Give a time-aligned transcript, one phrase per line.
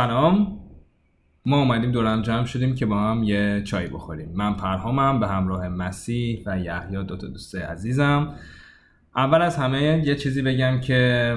[0.00, 0.60] سلام.
[1.46, 4.32] ما اومدیم دورم جمع شدیم که با هم یه چای بخوریم.
[4.34, 8.34] من پرهامم به همراه مسیح و یحیی دو تا دوست عزیزم.
[9.16, 11.34] اول از همه یه چیزی بگم که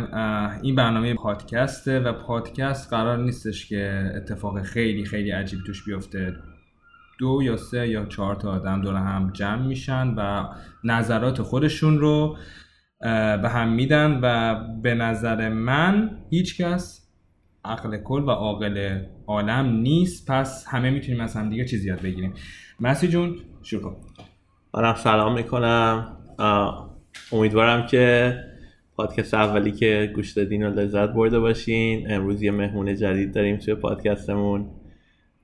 [0.62, 6.34] این برنامه پادکسته و پادکست قرار نیستش که اتفاق خیلی خیلی عجیب توش بیفته.
[7.20, 10.48] دو یا سه یا چهار تا آدم دور هم جمع میشن و
[10.84, 12.38] نظرات خودشون رو
[13.42, 17.03] به هم میدن و به نظر من هیچکس
[17.66, 22.34] عقل کل و عاقل عالم نیست پس همه می‌تونیم از هم دیگه چیزی یاد بگیریم.
[22.80, 23.96] مسی جون شروع کن.
[24.74, 26.18] منم سلام می‌کنم.
[27.32, 28.36] امیدوارم که
[28.96, 32.12] پادکست اولی که گوش دادین و لذت برده باشین.
[32.12, 34.70] امروز یه مهمون جدید داریم توی پادکستمون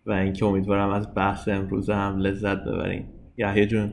[0.05, 3.05] و اینکه امیدوارم از بحث امروز هم لذت ببرین.
[3.37, 3.91] یحیی جون.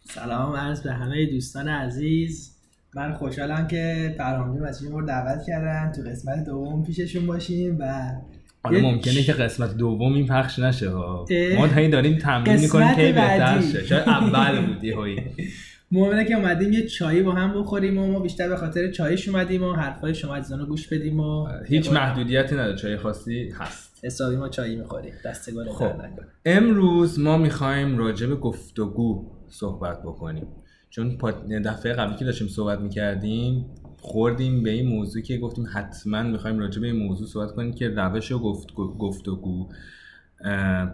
[0.00, 2.49] سلام عرض به همه دوستان عزیز.
[2.94, 5.92] من خوشحالم که فرهامی مسیح رو دعوت کردن.
[5.92, 8.12] تو قسمت دوم پیششون باشیم و
[8.64, 13.12] حالا ممکنه که قسمت دوم این پخش نشه ها ما هی داریم تمرین می‌کنیم که
[13.12, 13.84] بهتر شه.
[13.84, 15.20] شاید اول بودی هایی
[15.92, 19.62] مهمه که اومدیم یه چایی با هم بخوریم و ما بیشتر به خاطر چایش اومدیم
[19.62, 22.76] و حرفای شما رو گوش بدیم و هیچ محدودیتی نداره.
[22.76, 24.04] چای خاصی هست.
[24.04, 25.12] حسابی ما چایی می‌خوریم.
[25.24, 25.92] دست خب.
[26.44, 30.46] امروز ما می‌خوایم راجع به گفتگو صحبت بکنیم.
[30.90, 31.18] چون
[31.64, 33.66] دفعه قبلی که داشتیم صحبت می‌کردیم
[33.98, 37.88] خوردیم به این موضوع که گفتیم حتما می‌خوایم راجع به این موضوع صحبت کنیم که
[37.88, 39.68] روش گفت گفتگو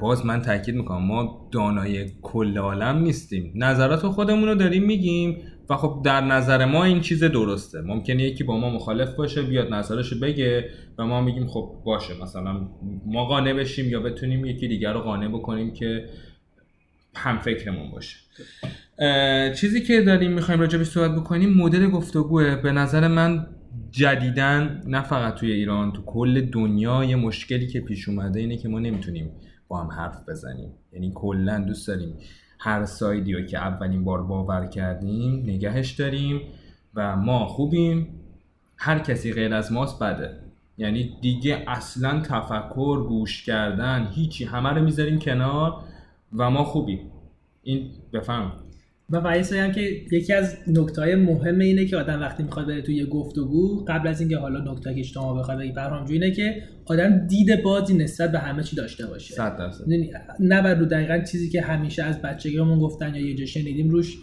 [0.00, 3.52] باز من تاکید می‌کنم ما دانای کل عالم نیستیم.
[3.54, 5.38] نظرات خودمون رو داریم میگیم
[5.70, 7.80] و خب در نظر ما این چیز درسته.
[7.80, 12.68] ممکنه یکی با ما مخالف باشه بیاد نظرش بگه و ما میگیم خب باشه مثلا
[13.06, 16.08] ما قانع بشیم یا بتونیم یکی دیگر رو قانع بکنیم که
[17.14, 18.16] هم فکرمون باشه.
[19.56, 23.46] چیزی که داریم می‌خوایم راجع به صحبت بکنیم مدل گفتگوه به نظر من
[23.90, 28.68] جدیدن نه فقط توی ایران تو کل دنیا یه مشکلی که پیش اومده اینه که
[28.68, 29.30] ما نمی‌تونیم
[29.68, 30.70] با هم حرف بزنیم.
[30.92, 32.14] یعنی کلا دوست داریم
[32.58, 36.40] هر سایدی رو که اولین بار باور کردیم نگهش داریم
[36.94, 38.08] و ما خوبیم.
[38.76, 40.30] هر کسی غیر از ماست بده.
[40.78, 45.74] یعنی دیگه اصلا تفکر گوش کردن هیچی همه رو می‌ذاریم کنار
[46.36, 47.00] و ما خوبیم.
[47.62, 48.52] این بفهم
[49.10, 49.80] و وایسایی هم که
[50.12, 54.08] یکی از نکته های مهم اینه که آدم وقتی می‌خواد بره توی یه گفتگو قبل
[54.08, 58.32] از اینکه حالا نکته که شما بخواد بگی برام اینه که آدم دید بازی نسبت
[58.32, 59.34] به همه چی داشته باشه.
[59.34, 59.84] 100 درصد.
[60.40, 64.18] نه بر رو دقیقا چیزی که همیشه از بچگیمون گفتن یا یه جا شنیدیم روش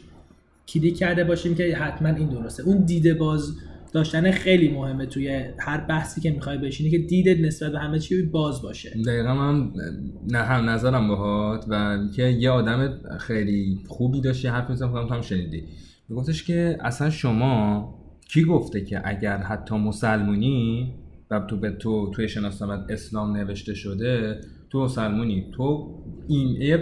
[0.68, 2.64] کلیک کرده باشیم که حتما این درسته.
[2.64, 3.54] اون دید باز
[3.94, 8.22] داشتن خیلی مهمه توی هر بحثی که می‌خوای بشینی که دیدت نسبت به همه چی
[8.24, 8.90] باز باشه.
[9.06, 9.72] دقیقا من
[10.32, 15.22] نه هم نظرم باهات و که یه آدم خیلی خوبی داشتی حرف می‌زنم تو هم
[15.22, 15.64] شنیدی.
[16.10, 17.94] میگفتش که اصلا شما
[18.28, 20.94] کی گفته که اگر حتی مسلمونی
[21.32, 25.46] و تو به تو توی شناسنامه اسلام نوشته شده تو مسلمونی.
[25.56, 25.96] تو
[26.28, 26.78] این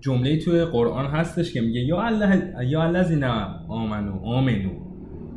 [0.00, 3.26] جمله توی قرآن هستش که میگه یا الله یا الله
[3.68, 4.83] آمنو آمنو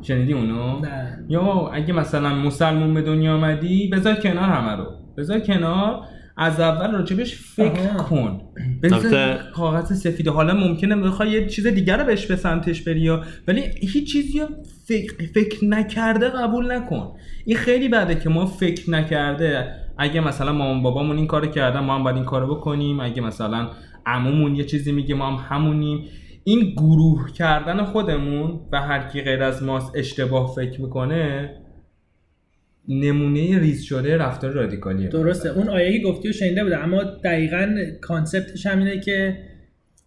[0.01, 1.25] شنیدی اونو؟ نه.
[1.29, 4.85] یا اگه مثلا مسلمون به دنیا آمدی بذار کنار همه رو.
[5.17, 6.01] بذار کنار.
[6.39, 8.41] از اول راجبش فکر کن.
[8.83, 13.09] بذار کاغذ سفید حالا ممکنه بخوای یه چیز دیگر رو بهش به سمتش بری
[13.47, 14.41] ولی هیچ چیزی
[14.85, 17.11] فکر, فکر نکرده قبول نکن.
[17.45, 19.67] این خیلی بده که ما فکر نکرده.
[19.97, 22.99] اگه مثلا مامان بابامون این کارو کردن ما هم باید این کارو بکنیم.
[22.99, 23.67] اگه مثلا
[24.05, 26.05] عمومون یه چیزی میگه ما هم همونیم.
[26.47, 31.49] این گروه کردن خودمون و هر کی غیر از ماست اشتباه فکر می‌کنه
[32.87, 35.07] نمونه ریز شده رفتار رادیکالیه.
[35.07, 35.49] درسته.
[35.49, 39.37] اون آیه که گفتی و شنیده بوده اما دقیقا concept ش همینه که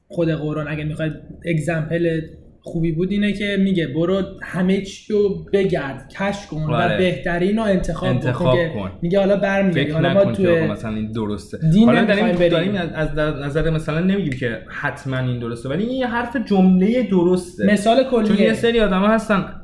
[0.09, 1.13] خود قرآن اگه می‌خواید
[1.47, 2.21] example
[2.63, 6.99] خوبی بود اینه که میگه برو همه چی رو بگرد کشف کن و آره.
[6.99, 8.93] بهترین رو انتخاب, انتخاب کن.
[9.03, 11.59] میگه حالا برمیگردی حالا ما تو مثلا این درسته.
[11.87, 16.37] حالا داریم, داریم از نظر مثلا نمیگیم که حتما این درسته ولی این یه حرف
[16.47, 17.67] جمله درسته.
[17.67, 18.29] مثال کلیه.
[18.29, 19.55] چون یه سری آدم هستن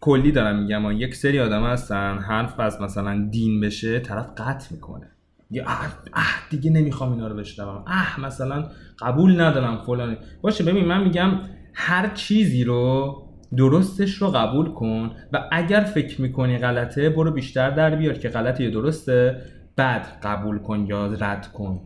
[0.00, 5.06] کلی دارم میگم یک سری آدم هستن حرف از مثلا دین بشه طرف قطع می‌کنه.
[5.50, 7.84] یا اه, دیگه نمی‌خوام اینا رو بشنوم.
[7.86, 8.64] اه مثلا
[9.00, 11.30] قبول ندارم فلان باشه ببین من میگم
[11.74, 13.16] هر چیزی رو
[13.56, 18.64] درستش رو قبول کن و اگر فکر می‌کنی غلطه برو بیشتر در بیار که غلطه
[18.64, 19.42] یا درسته
[19.76, 21.80] بعد قبول کن یا رد کن.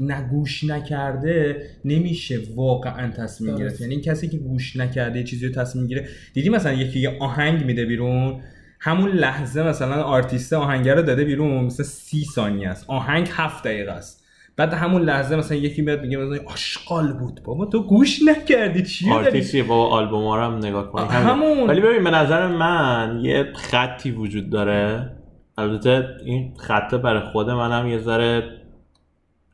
[0.00, 3.80] گوش نکرده نمیشه واقعا تصمیم گرفت.
[3.80, 7.64] یعنی این کسی که گوش نکرده چیزی رو تصمیم گیره دیدی مثلا یکی یه آهنگ
[7.64, 8.40] میده بیرون
[8.80, 12.84] همون لحظه مثلا آرتیست آهنگ رو داده بیرون مثلا سی ثانیه است.
[12.90, 14.23] آهنگ هفت دقیقه است.
[14.56, 17.40] بعد همون لحظه مثلا یکی میاد میگه مثلا آشغال بود.
[17.44, 21.02] بابا تو گوش نکردی چی آرتیستی بابا آلبوم هم نگاه کن.
[21.02, 21.68] همون.
[21.68, 25.10] ولی ببین به نظر من یه خطی وجود داره.
[25.58, 28.60] البته این خطه برای خود منم یه ذره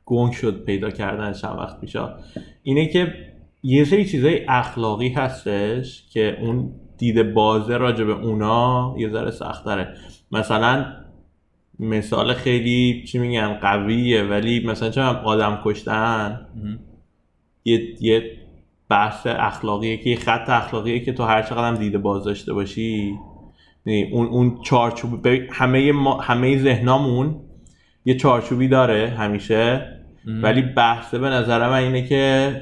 [0.04, 2.14] گنگ شد پیدا کردن چند وقت پیشا
[2.62, 3.14] اینه که
[3.62, 9.94] یه سری چیزای اخلاقی هستش که اون دید بازه راجع به اونا یه ذره سختره.
[10.32, 10.86] مثلا
[11.80, 16.46] مثال خیلی چی میگن قویه ولی مثلا چون آدم کشتن
[17.64, 18.30] یه, یه
[18.88, 23.14] بحث اخلاقیه که یه خط اخلاقیه که تو هر چقدر هم دیده باز داشته باشی.
[23.86, 27.36] یعنی اون اون چارچوب همه ما همه ذهنامون
[28.04, 29.96] یه چارچوبی داره همیشه.
[30.26, 32.52] ولی بحثه به نظر من اینه که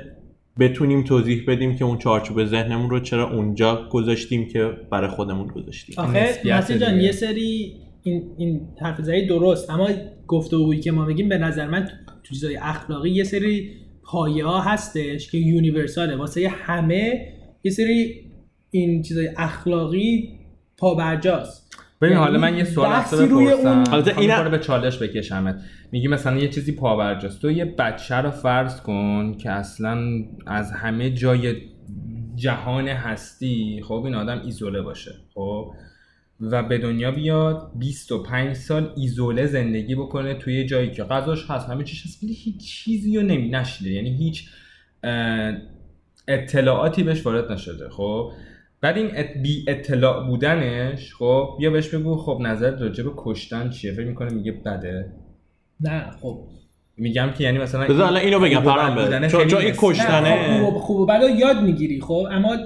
[0.58, 5.94] بتونیم توضیح بدیم که اون چارچوب ذهنمون رو چرا اونجا گذاشتیم که برای خودمون گذاشتیم.
[5.98, 7.72] آخه مسیح جان یه سری
[8.02, 9.70] این این حرف زدی درست.
[9.70, 9.88] اما
[10.26, 11.88] گفتگویی که ما میگیم به نظر من
[12.24, 13.70] تو چیزای اخلاقی یه سری
[14.02, 16.16] پایه ها هستش که یونیورساله.
[16.16, 18.24] واسه همه یه سری
[18.70, 20.38] این چیزای اخلاقی
[20.76, 21.68] پابرجاست.
[22.00, 23.84] ببین حالا من یه سوال از تو بپرسم.
[23.92, 25.62] البته این به چالش بکشمت.
[25.92, 27.42] میگی مثلا یه چیزی پابرجاست.
[27.42, 29.98] تو یه بچه رو فرض کن که اصلا
[30.46, 31.56] از همه جای
[32.34, 35.10] جهان هستی خب این آدم ایزوله باشه.
[35.34, 35.72] خب؟
[36.40, 41.68] و به دنیا بیاد 25 سال ایزوله زندگی بکنه توی جایی که غذاش هست.
[41.68, 44.48] همه چیش هست هیچ چیزی رو نمی نشده یعنی هیچ
[46.28, 47.88] اطلاعاتی بهش وارد نشده.
[47.88, 48.32] خب؟
[48.80, 49.10] بعد این
[49.42, 54.30] بی اطلاع بودنش خب بیا بهش بگو خب نظر راجع به کشتن چیه؟ فکر می‌کنه
[54.30, 55.12] میگه بده.
[55.80, 56.44] نه خب.
[56.96, 61.08] میگم که یعنی مثلا بذار اینو بگم پرام چون این کشتنه خوب خوب.
[61.08, 62.26] بعد یاد می‌گیری خب.
[62.30, 62.56] اما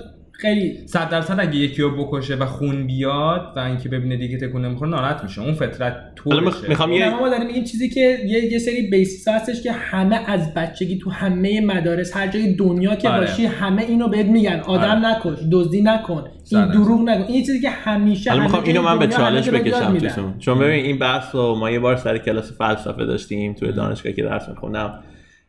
[0.42, 4.64] خیلی صد درصد اگه یکی رو بکشه و خون بیاد و اینکه ببینه دیگه تکون
[4.64, 5.42] نمی‌خوره ناراحت میشه.
[5.42, 9.62] اون فطرت تو می‌خوام یه ما داریم این چیزی که یه, یه سری بیسیس هستش
[9.62, 13.20] که همه از بچگی تو همه مدارس هر جای دنیا که آره.
[13.20, 14.60] باشی همه اینو بهت میگن.
[14.60, 14.98] آدم آره.
[14.98, 16.24] نکش دزدی نکن.
[16.50, 20.38] این دروغ نکن این چیزی که همیشه حالا می‌خوام اینو من به چالش بکشم توشون.
[20.38, 24.22] چون ببین این بحث رو ما یه بار سر کلاس فلسفه داشتیم توی دانشگاه که
[24.22, 24.98] درس می‌خونم.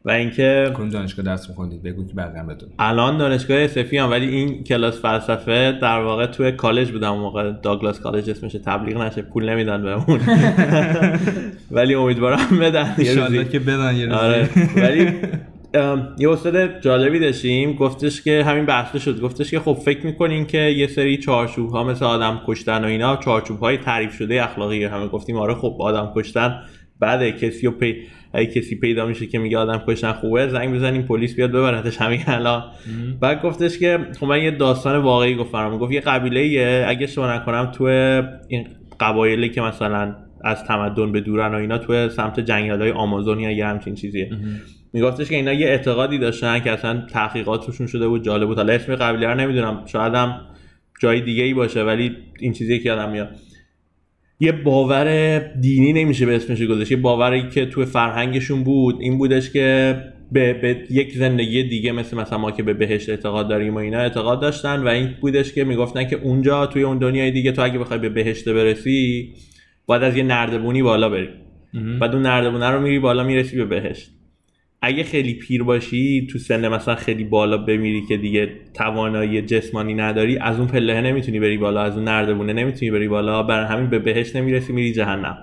[0.05, 2.69] و اینکه کدوم دانشگاه درس می‌خوندید؟ بگو که بقیه بدون.
[2.79, 7.17] الان دانشگاه اسفی هم ولی این کلاس فلسفه در واقع توی کالج بودم.
[7.17, 10.19] موقع داگلاس کالج اسمش تبلیغ نشه پول نمیدن بهمون.
[11.71, 14.49] ولی امیدوارم بدن یه که بدن یه آره.
[14.75, 15.11] ولی
[16.17, 17.73] یه استاد جالبی داشتیم.
[17.73, 19.21] گفتش که همین بحث شد.
[19.21, 23.17] گفتش که خب فکر می‌کنین که یه سری چارچوب ها مثل آدم کشتن و اینا
[23.17, 25.37] چارچوب های تعریف شده اخلاقی همه گفتیم.
[25.37, 26.59] آره خب آدم کشتن
[27.03, 27.95] بعد کسی پی
[28.33, 32.19] اگه کسی پیدا میشه که میگه آدم کشتن خوبه زنگ بزنیم پلیس بیاد ببرتش همین
[32.27, 32.63] الان.
[33.19, 37.71] بعد گفتش که خب من یه داستان واقعی گفتم گفت یه قبیله اگه شما نکنم
[37.71, 37.83] تو
[38.47, 38.67] این
[38.99, 43.51] قبایلی که مثلا از تمدن به دورن و اینا تو سمت جنگل های آمازون یا
[43.51, 44.29] یه همچین چیزیه.
[44.93, 48.57] میگفتش که اینا یه اعتقادی داشتن که اصلا تحقیقات توشون شده بود جالب بود.
[48.57, 49.83] حالا اسم قبیله رو نمی‌دونم.
[49.85, 50.41] شاید هم
[50.99, 53.29] جای دیگه ای باشه ولی این چیزی که یادم میاد.
[54.39, 56.91] یه باور دینی نمیشه به اسمش گذاشت.
[56.91, 59.97] یه باوری که تو فرهنگشون بود این بودش که
[60.31, 63.99] به, به یک زندگی دیگه مثل مثلا ما که به بهشت اعتقاد داریم و اینا
[63.99, 67.79] اعتقاد داشتن و این بودش که می‌گفتن که اونجا توی اون دنیای دیگه تو اگه
[67.79, 69.33] بخوای به بهشت برسی
[69.85, 71.29] باید از یه نردبونی بالا بری.
[71.99, 74.11] بعد اون نردبونه رو میری بالا می‌رسی به بهشت.
[74.85, 80.37] اگه خیلی پیر باشی تو سن مثلا خیلی بالا بمیری که دیگه توانایی جسمانی نداری
[80.37, 83.99] از اون پله نمی‌تونی بری بالا از اون نردبونه نمی‌تونی بری بالا برای همین به
[83.99, 85.37] بهش نمی‌رسی میری جهنم.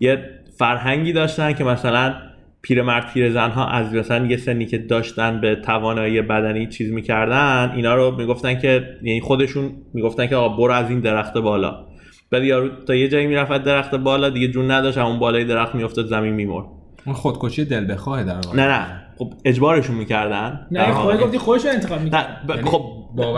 [0.00, 2.14] یه فرهنگی داشتن که مثلا
[2.62, 7.94] پیرمرد پیرزن ها از مثلا یه سنی که داشتن به توانایی بدنی چیز می‌کردن اینا
[7.94, 11.86] رو می‌گفتن که یعنی خودشون می‌گفتن که آقا برو از این درخت بالا.
[12.30, 16.06] بعد یارو تا یه جایی می‌رفت درخت بالا دیگه جون نداشت اون بالای درخت میافتاد
[16.06, 16.77] زمین میمرد.
[17.08, 18.56] اون خودکشی دل بخواه در واقع.
[18.56, 18.86] نه نه.
[19.18, 20.66] خب اجبارشون می‌کردن.
[20.70, 22.36] نه خود گفتی خودشون انتخاب می‌کردن.
[22.48, 22.82] یعنی خب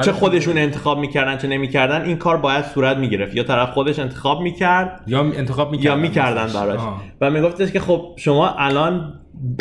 [0.04, 3.36] چه خودشون انتخاب می‌کردن چه نمی‌کردن این کار باید صورت می‌گرفت.
[3.36, 6.80] یا طرف خودش انتخاب می‌کرد یا انتخاب می‌کردن یا می‌کردن براش.
[7.20, 9.14] و میگفتش که خب شما الان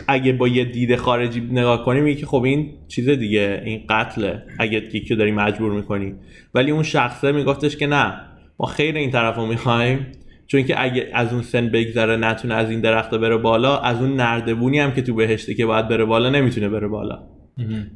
[0.08, 4.44] اگه با یه دید خارجی نگاه کنیم میگه که خب این چیز دیگه این قتله.
[4.60, 6.16] اگه یکی داری مجبور می‌کنی.
[6.54, 8.14] ولی اون شخصه میگفتش که نه
[8.60, 10.08] ما خیر این طرف رو می‌خوایم.
[10.52, 14.16] چون که اگه از اون سن بگذره نتونه از این درخت بره بالا از اون
[14.16, 17.20] نردبونی هم که تو بهشته که باید بره بالا نمی‌تونه بره بالا.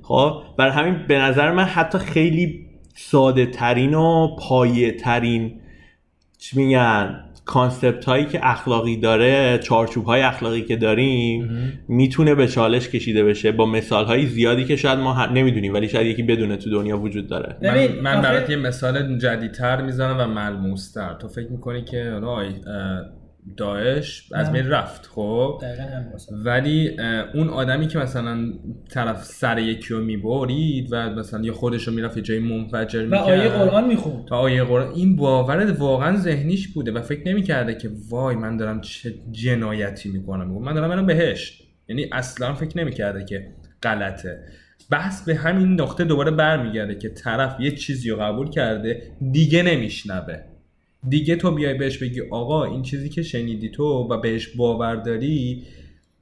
[0.01, 5.59] خب؟ برای همین به نظر من حتی خیلی ساده ترین و پایه ترین
[6.37, 11.49] چی میگن؟ کانسپت هایی که اخلاقی داره چارچوب های اخلاقی که داریم
[11.87, 13.51] می‌تونه به چالش کشیده بشه.
[13.51, 17.27] با مثال های زیادی که شاید ما نمی‌دونیم ولی شاید یکی بدونه تو دنیا وجود
[17.27, 17.57] داره.
[17.61, 21.13] من, من برات یه مثال جدیدتر می‌زنم و ملموستر.
[21.13, 22.19] تو فکر می‌کنی که
[23.57, 24.51] داعش از.
[24.51, 25.61] بین رفت خب.
[26.31, 26.97] ولی
[27.33, 28.53] اون آدمی که مثلا
[28.89, 33.05] طرف سر یکی رو می‌برید و مثلا یا خودش رو می‌رفت یه جایی منفجر و
[33.05, 33.23] می‌کرد.
[33.23, 34.25] آیه قرآن می‌خوند.
[34.25, 38.81] تا آیه قرآن این باور واقعا ذهنیش بوده و فکر نمی‌کرده که وای من دارم
[38.81, 40.47] چه جنایتی می‌کنم.
[40.61, 41.63] من دارم منو بهشت.
[41.89, 43.47] یعنی اصلا فکر نمی‌کرده که
[43.83, 44.39] غلطه.
[44.89, 50.52] بحث به همین نقطه دوباره برمیگرده که طرف یه چیزی رو قبول کرده دیگه نمیشنوه.
[51.09, 55.63] دیگه تو بیای بهش بگی آقا این چیزی که شنیدی تو و بهش باور داری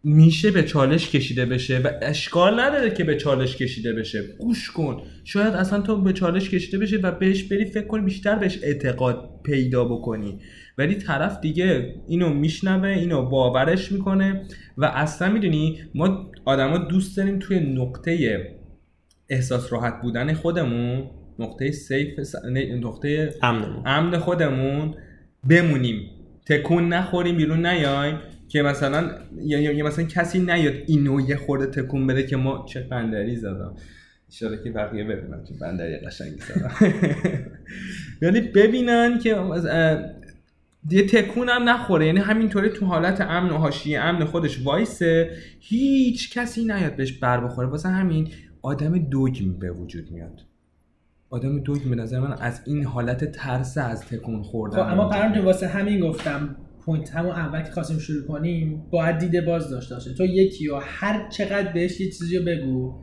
[0.03, 4.23] میشه به چالش کشیده بشه و اشکال نداره که به چالش کشیده بشه.
[4.39, 5.01] گوش کن.
[5.23, 9.29] شاید اصلا تو به چالش کشیده بشه و بهش بری فکر کنی بیشتر بهش اعتقاد
[9.43, 10.39] پیدا بکنی.
[10.77, 14.47] ولی طرف دیگه اینو میشنوه اینو باورش می‌کنه
[14.77, 18.41] و اصلا می‌دونی ما آدما دوست داریم توی نقطه
[19.29, 21.09] احساس راحت بودن خودمون
[21.41, 23.83] نقطه سیف س- نه، نقطه امنمون.
[23.85, 24.95] امن خودمون
[25.49, 26.09] بمونیم.
[26.45, 28.17] تکون نخوریم بیرون نیایم
[28.47, 29.11] که مثلا
[29.45, 33.75] یا, مثلا کسی نیاد اینو یه خورده تکون بده که ما چه بندری زدم.
[34.29, 36.71] اشاره که بقیه ببینن چه بندری قشنگی زدم.
[38.21, 39.35] یعنی ببینن که
[40.91, 42.05] یه تکون هم نخوره.
[42.05, 47.39] یعنی همینطوری تو حالت امن و حاشیه امن خودش وایسه هیچ کسی نیاد بهش بر
[47.45, 47.67] بخوره.
[47.67, 48.27] واسه همین
[48.61, 50.41] آدم دگم به وجود میاد.
[51.31, 55.45] آدم دگم به نظر من از این حالت ترس از تکون خوردن خب اما پرام.
[55.45, 60.13] واسه همین گفتم point همون اول که خواستیم شروع کنیم باید دیده باز داشته باشه
[60.13, 63.01] تو یکی و هر چقدر بهش یه چیزی رو بگو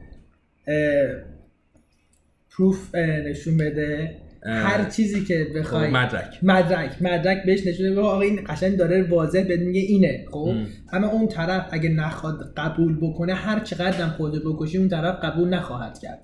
[2.50, 4.16] proof نشون بده.
[4.42, 6.38] هر چیزی که خب، بخوای مدرک.
[6.42, 7.02] مدرک.
[7.02, 10.66] مدرک بهش نشون بده آقا این قشنگ داره واضح بهت میگه اینه خب؟ ام.
[10.92, 15.48] اما اون طرف اگه نخواد قبول بکنه هر چقدر هم خودت بکشی اون طرف قبول
[15.48, 16.18] نخواهد کرد.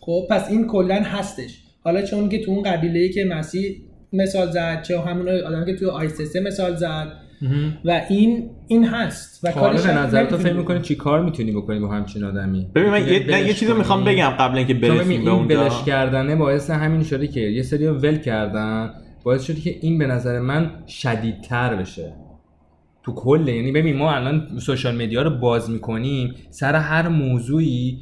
[0.00, 1.60] خب پس این کلا هستش.
[1.80, 3.76] حالا چون که تو اون قبیله ای که مسیح
[4.12, 7.12] مثال زد چه همون آدم که تو آیسسه مثال زد
[7.84, 10.52] و این این هست و خب حالا کارش به نظر تو فکر.
[10.52, 14.28] می‌کنی چی کار می‌تونی بکنی با همچین آدمی؟ ببین من یه, یه چیزی می‌خوام؟ بگم
[14.28, 15.60] قبل اینکه برسیم به این اونجا.
[15.60, 18.90] ولش کردنه باعث همین شده که یه سری ول کردن
[19.24, 22.14] باعث شده که این به نظر من شدیدتر بشه.
[23.02, 28.00] تو کل یعنی ببین ما الان سوشال مدیا رو باز می‌کنیم سر هر موضوعی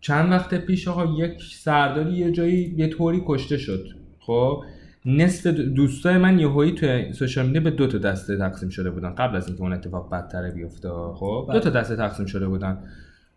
[0.00, 3.86] چند وقت پیش آقا یک سرداری یه جایی یه طوری کشته شد.
[4.20, 4.62] خب؟
[5.06, 9.10] نصف دو- دوستای من یهویی توی سوشال میدیا به دو تا دسته تقسیم شده بودن.
[9.14, 12.78] قبل از اینکه اون اتفاق بدتره بیفته خب؟ دو تا دسته تقسیم شده بودن.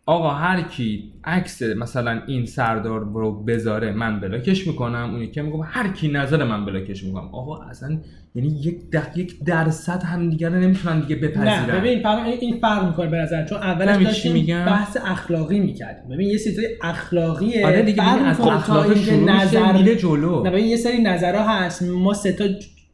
[0.09, 5.59] آقا هر کی عکس مثلا این سردار رو بذاره من بلاکش می‌کنم اون یکی میگم
[5.63, 7.29] هر کی نظر من بلاکش می‌کنم.
[7.31, 7.97] آقا اصلا
[8.35, 9.17] یعنی یک دق...
[9.17, 11.65] یک درصد هم دیگه رو نمی‌تونن دیگه بپذیرن.
[11.65, 16.09] نه ببین فرق این- فرق می‌کنه به نظر چون اولش داشتیم میگم؟ بحث اخلاقی می‌کردیم.
[16.09, 19.95] ببین یه سری اخلاقیه آره دیگه از می‌کنه تا اخلاق اینکه شروع میشه نظر میره
[19.95, 20.43] جلو.
[20.43, 21.83] نه ببین یه سری نظرها هست.
[21.83, 22.45] ما سه تا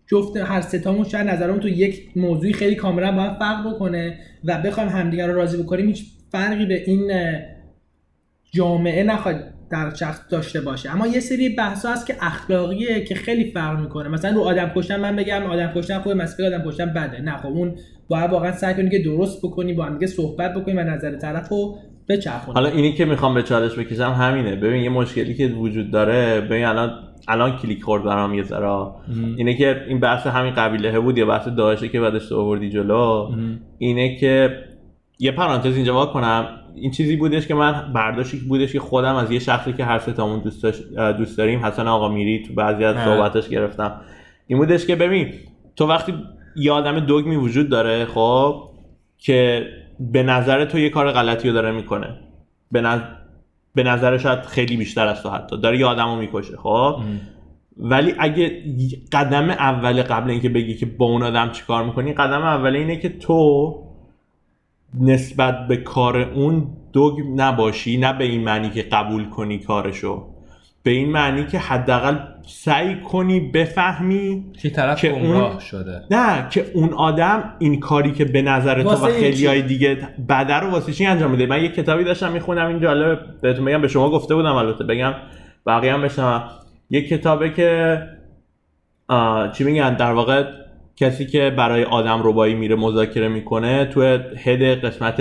[0.07, 4.61] جفت هر سه تامون شاید نظرمون تو یک موضوعی خیلی کاملا باید فرق بکنه و
[4.65, 5.87] بخوایم همدیگه رو راضی بکنیم.
[5.87, 7.11] هیچ فرقی به این
[8.53, 9.35] جامعه نخواد
[9.71, 10.91] در شخص داشته باشه.
[10.91, 14.09] اما یه سری بحث هست که اخلاقیه که خیلی فرق می‌کنه.
[14.09, 17.21] مثلا رو آدم کشتن من بگم آدم کشتن خوبه مسئله آدم کشتن بده.
[17.21, 17.75] نه خب اون
[18.09, 21.49] باید واقعا سعی کنی که درست بکنی با هم دیگه صحبت بکنی و نظر طرف
[21.49, 21.77] رو
[22.09, 22.53] بچرخونی.
[22.53, 24.55] حالا اینی که می‌خوام به چالش بکشم همینه.
[24.55, 26.91] ببین یه مشکلی که وجود داره ببین الان
[27.27, 28.87] الان کلیک خورد برام یه ذره.
[29.37, 33.31] اینه که این بحث همین قبیله بود یا بحث داعشه که بعدش تو آوردی جلو
[33.77, 34.49] اینه که
[35.19, 36.47] یه پرانتز اینجا وا کنم.
[36.75, 40.39] این چیزی بودش که من برداشتی بودش که خودم از یه شخصی که هر ستامون
[40.39, 40.65] دوست,
[41.17, 42.95] دوست داریم حسن آقا میری تو بعضی از.
[43.05, 44.01] صحبتش گرفتم.
[44.47, 45.33] این بودش که ببین
[45.75, 46.13] تو وقتی
[46.55, 48.69] یه آدم دوگمی وجود داره خب
[49.17, 49.67] که
[49.99, 52.19] به نظر تو یه کار غلطی رو داره می‌کنه.
[52.71, 52.99] به, نظ...
[53.75, 55.61] به نظر شاید خیلی بیشتر از تو حتی.
[55.61, 56.99] داره یه آدم رو می‌کشه خب؟
[57.77, 58.63] ولی اگه
[59.11, 63.09] قدم اول قبل اینکه بگی که با اون آدم چیکار می‌کنی قدم اول اینه که
[63.09, 63.84] تو
[65.01, 70.27] نسبت به کار اون دوگ نباشی نه به این معنی که قبول کنی کارشو.
[70.83, 76.01] به این معنی که حداقل سعی کنی بفهمی که طرف که اون- شده.
[76.11, 79.97] نه که اون آدم این کاری که به نظر تو و خیلی های؟ دیگه
[80.29, 83.81] بده رو واسه چی انجام میده من یه کتابی داشتم می‌خونم این جالب بهتون بگم
[83.81, 85.13] به شما گفته بودم البته بگم
[85.65, 86.43] بقیه هم بشنوم.
[86.89, 88.01] یه کتابه که
[89.53, 90.43] چی میگن؟ در واقع
[90.97, 94.01] کسی که برای آدم ربایی میره مذاکره می‌کنه تو
[94.37, 95.19] هد قسمت.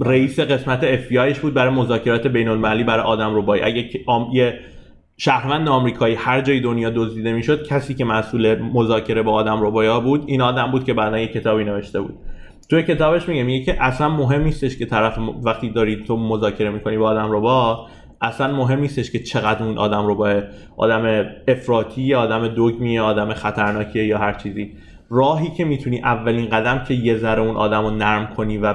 [0.00, 3.62] رئیس قسمت FBI بود برای مذاکرات بین المللی برای آدم ربایی.
[3.62, 3.90] اگه
[4.32, 4.58] یه
[5.16, 10.24] شهروند آمریکایی هر جای دنیا دزدیده می‌شد کسی که مسئول مذاکره با آدم ربایا بود
[10.26, 12.14] این آدم بود که بعدا یه کتابی نوشته بود.
[12.70, 16.98] توی کتابش میگه میگه که اصلا مهم نیستش که طرف وقتی داری تو مذاکره می‌کنی
[16.98, 17.86] با آدم ربا
[18.20, 20.42] اصلا مهم نیستش که چقدر اون آدم ربا
[20.76, 24.72] آدم افراطی آدم دوگمی آدم خطرناکیه یا هر چیزی.
[25.14, 28.74] راهی که می‌تونی اولین قدم که یه ذره اون آدم رو نرم کنی و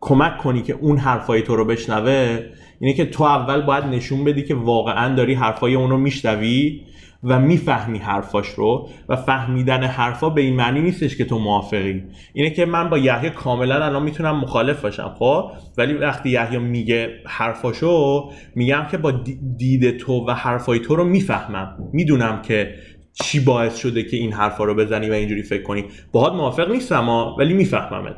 [0.00, 2.40] کمک کنی که اون حرفای تو رو بشنوه
[2.80, 6.80] اینه که تو اول باید نشون بدی که واقعا داری حرفای اون رو میشنوی
[7.24, 12.04] و می‌فهمی حرفاش رو و فهمیدن حرفا به این معنی نیستش که تو موافقی.
[12.32, 17.10] اینه که من با یحیی کاملا الان می‌تونم مخالف باشم خب؟ ولی وقتی یحیی میگه
[17.26, 19.12] حرفاشو میگم که با
[19.56, 21.76] دید تو و حرفای تو رو می‌فهمم.
[21.92, 22.74] می‌دونم که
[23.22, 25.84] چی باعث شده که این حرفا رو بزنی و اینجوری فکر کنی.
[26.12, 28.16] باهات موافق نیستم ولی میفهممت.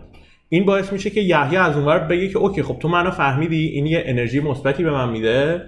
[0.48, 3.86] این باعث میشه که یحیی از اونور بگه که اوکی خب تو منو فهمیدی این
[3.86, 5.62] یه انرژی مثبتی به من میده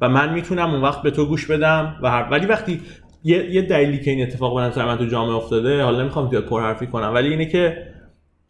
[0.00, 2.28] و من می‌تونم اون وقت به تو گوش بدم و هر...
[2.30, 2.80] ولی وقتی
[3.24, 6.44] یه, یه دلیلی که این اتفاق به نظر من تو جامعه افتاده حالا نمی‌خوام زیاد
[6.44, 7.86] پرحرفی کنم ولی اینه که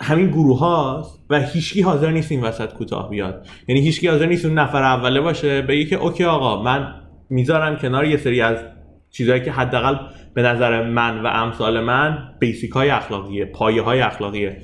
[0.02, 3.46] همین گروه هاست و هیچکی حاضر نیست این وسط کوتاه بیاد.
[3.68, 6.94] یعنی هیچکی حاضر نیست اون نفر اوله باشه بگه که اوکی آقا من
[7.30, 8.56] می‌ذارم کنار یه سری از
[9.16, 9.96] چیزهایی که حداقل
[10.34, 14.56] به نظر من و امثال من بیسیک های اخلاقیه پایه های اخلاقیه.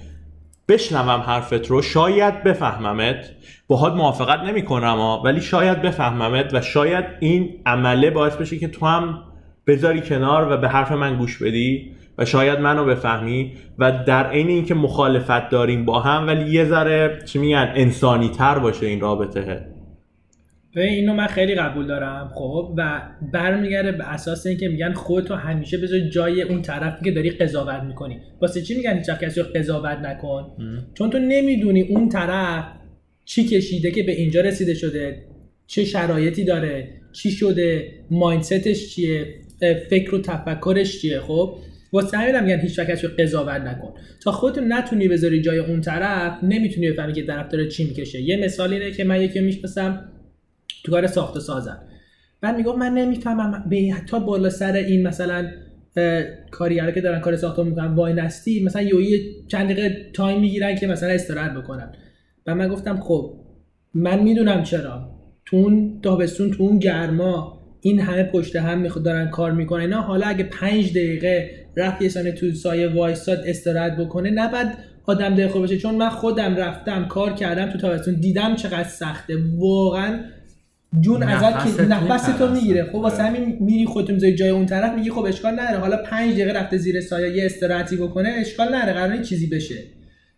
[0.69, 3.31] بشنوم حرفت رو شاید بفهممت.
[3.69, 8.87] باهات موافقت نمی کنم ولی شاید بفهممت و شاید این عمله باعث بشه که تو
[8.87, 9.23] هم
[9.67, 14.49] بذاری کنار و به حرف من گوش بدی و شاید منو بفهمی و در عین
[14.49, 19.72] اینکه مخالفت داریم با هم ولی یه ذره چی میگن انسانی تر باشه این رابطه.
[20.81, 23.03] اینو من خیلی قبول دارم خب؟ و
[23.33, 28.21] برمیگرده به اساس اینکه میگن خودتو همیشه بذار جای اون طرفی که داری قضاوت می‌کنی.
[28.41, 30.57] واسه چی میگن هیچ کسی رو قضاوت نکن؟
[30.95, 32.65] چون تو نمی‌دونی اون طرف
[33.25, 35.25] چی کشیده که به اینجا رسیده شده
[35.67, 39.27] چه شرایطی داره چی شده مایندستش چیه
[39.91, 41.59] فکر و تفکرش چیه خب؟
[41.93, 43.95] واسه همین میگن هیچ کسی رو قضاوت نکن.
[44.25, 48.21] تا خودت نتونی بذاری جای اون طرف نمی‌تونی بفهمی که طرف داره چی می‌کشه.
[48.21, 50.12] یه مثال اینه که من یکی می‌شناسم.
[50.85, 51.79] تو کار ساخت و سازن.
[52.41, 55.51] بعد می‌گفت من نمی‌فهمم به حتی بالا سر این مثلا
[56.51, 60.87] کارگرا که دارن کار ساخت می‌کنن وای نستی مثلا یه چند دقیقه تایم می‌گیرن که
[60.87, 61.93] مثلا استراحت بکنن.
[62.47, 63.35] و من گفتم خب
[63.95, 65.11] من می‌دونم چرا.
[65.45, 69.81] تو اون تابستون تو اون گرما این همه پشت هم می‌خواد دارن کار می‌کنن.
[69.81, 75.35] اینا حالا اگه پنج دقیقه رفت یه تو سایه وایساد استراحت بکنه نه بعد آدم
[75.35, 79.35] دل باشه چون من خودم رفتم کار کردم تو تابستون دیدم چقدر سخته.
[79.59, 80.21] واقعا
[81.01, 82.85] جون ازت که نفس تو می‌گیره.
[82.85, 85.79] خب واسه همین میری خودت می‌ذاری جای اون طرف میگی خب اشکال نداره.
[85.79, 88.93] حالا پنج دقیقه رفته زیر سایه یه استراحتی بکنه اشکال نداره.
[88.93, 89.85] قراره چیزی بشه.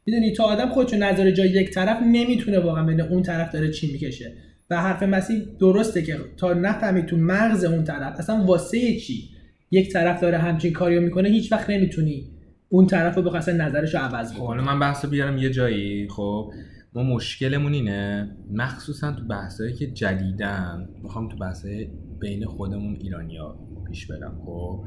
[0.06, 3.92] می‌دونی تا آدم خودشو نظر جای یک طرف نمی‌تونه واقعا ببینه اون طرف داره چی
[3.92, 4.32] می‌کشه.
[4.70, 9.28] و حرف مسیح درسته که تا نفهمی تو مغز اون طرف اصلا واسه چی
[9.70, 12.24] یک طرف داره همچین کاریو می‌کنه هیچ وقت نمی‌تونی
[12.68, 16.52] اون طرف رو بخواد نظرش رو عوض کنی حالا من بحث بیارم یه جایی خب؟
[16.94, 18.36] ما مشکلمون اینه.
[18.52, 24.84] مخصوصا تو بحثایی که جدیدن می‌خوام تو بحثای بین خودمون ایرانیا پیش برم خب؟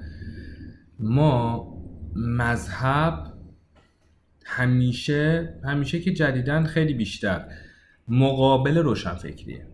[1.00, 1.68] ما
[2.16, 3.34] مذهب
[4.46, 7.46] همیشه همیشه که جدیدن خیلی بیشتر
[8.08, 9.68] مقابل روشنفکریه.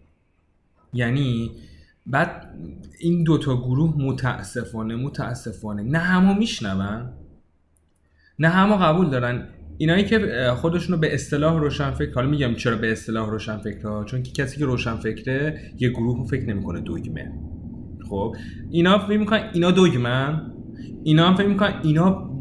[0.93, 1.51] یعنی
[2.05, 2.55] بعد
[2.99, 7.13] این دوتا گروه متاسفانه متاسفانه نه همه میشنون
[8.39, 9.47] نه همه قبول دارن.
[9.77, 10.19] اینایی که
[10.55, 14.65] خودشونو به اصطلاح روشنفکر حالا میگم چرا به اصطلاح روشنفکر ها چون که کسی که
[14.65, 17.31] روشنفکره یه گروه رو فکر نمی‌کنه دوگمه.
[18.09, 18.35] خب
[18.71, 20.51] اینا فکر می‌کنن اینا دوگمن.
[21.03, 22.33] اینا هم فکر می‌کنن اینا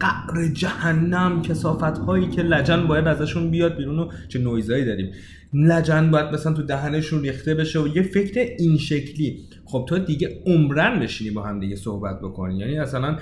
[0.00, 5.12] قعر جهنم کسافت هایی که لجن باید ازشون بیاد بیرون و چه نویزایی داریم.
[5.54, 9.38] لجن باید مثلا تو دهنشون ریخته بشه و یه فکر این شکلی.
[9.64, 12.58] خب تو دیگه عمرن بشینی با هم دیگه صحبت بکنی.
[12.58, 13.18] یعنی اصلا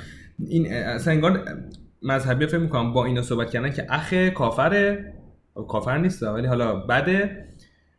[0.49, 1.44] این اصلا انگار
[2.02, 5.14] مذهبی فکر می‌کنم با اینا صحبت کردن که اخ کافره.
[5.68, 7.44] کافر نیست ولی حالا بده.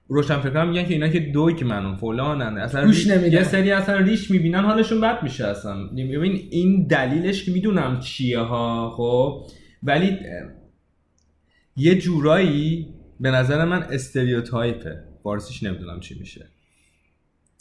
[0.08, 2.58] روشن میگن که اینا که دوگ منو فلانن.
[2.58, 5.88] اصلا ریش یه سری اصلا ریش می‌بینن حالشون بد میشه اصلا.
[5.88, 9.44] ببین این دلیلش که می‌دونم چیه ها خب.
[9.84, 10.18] ولی
[11.76, 12.88] یه جورایی
[13.20, 15.04] به نظر من استریوتایپه.
[15.24, 16.46] فارسیش نمی‌دونم چی میشه.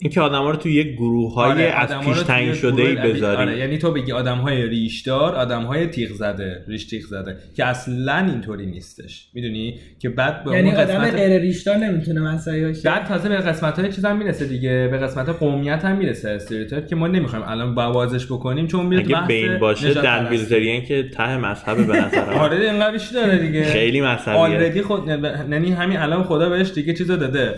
[0.03, 3.41] اینکه آدم ها رو تو یک گروه های آره، از پیش تعیین شده ای بذاری
[3.41, 7.65] آره، یعنی تو بگی آدم های ریشدار آدم های تیغ زده ریش تیغ زده که
[7.65, 9.27] اصلا اینطوری نیستش.
[9.33, 12.89] می‌دونی؟ که بعد به یعنی آدم غیر ریشدار نمی‌تونه مسایی باشه.
[12.89, 16.87] بعد تازه به قسمت های چیز هم می‌رسه دیگه به قسمت قومیت هم می‌رسه استریوتایپ
[16.87, 21.37] که ما نمی‌خوایم الان بوازش بکنیم چون میاد اگه بین باشه دن بیلزریان که ته
[21.37, 23.63] مذهب به نظر آره اینقدر داره دیگه.
[23.63, 24.81] خیلی مذهبیه.
[24.81, 27.53] خود یعنی همین الان خدا بهش دیگه چیزو داده.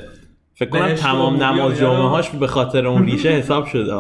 [0.56, 3.94] فکر کنم تمام نماز جامعه هاش به خاطر اون ریشه حساب شده.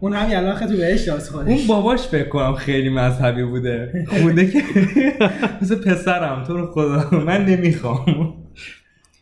[0.00, 4.04] اون همین الان خیلی بهش اون باباش فکر کنم خیلی مذهبی بوده.
[4.08, 4.62] خونده که
[5.62, 7.18] مثل پسرم تو رو خدا.
[7.26, 8.34] من نمی‌خوام.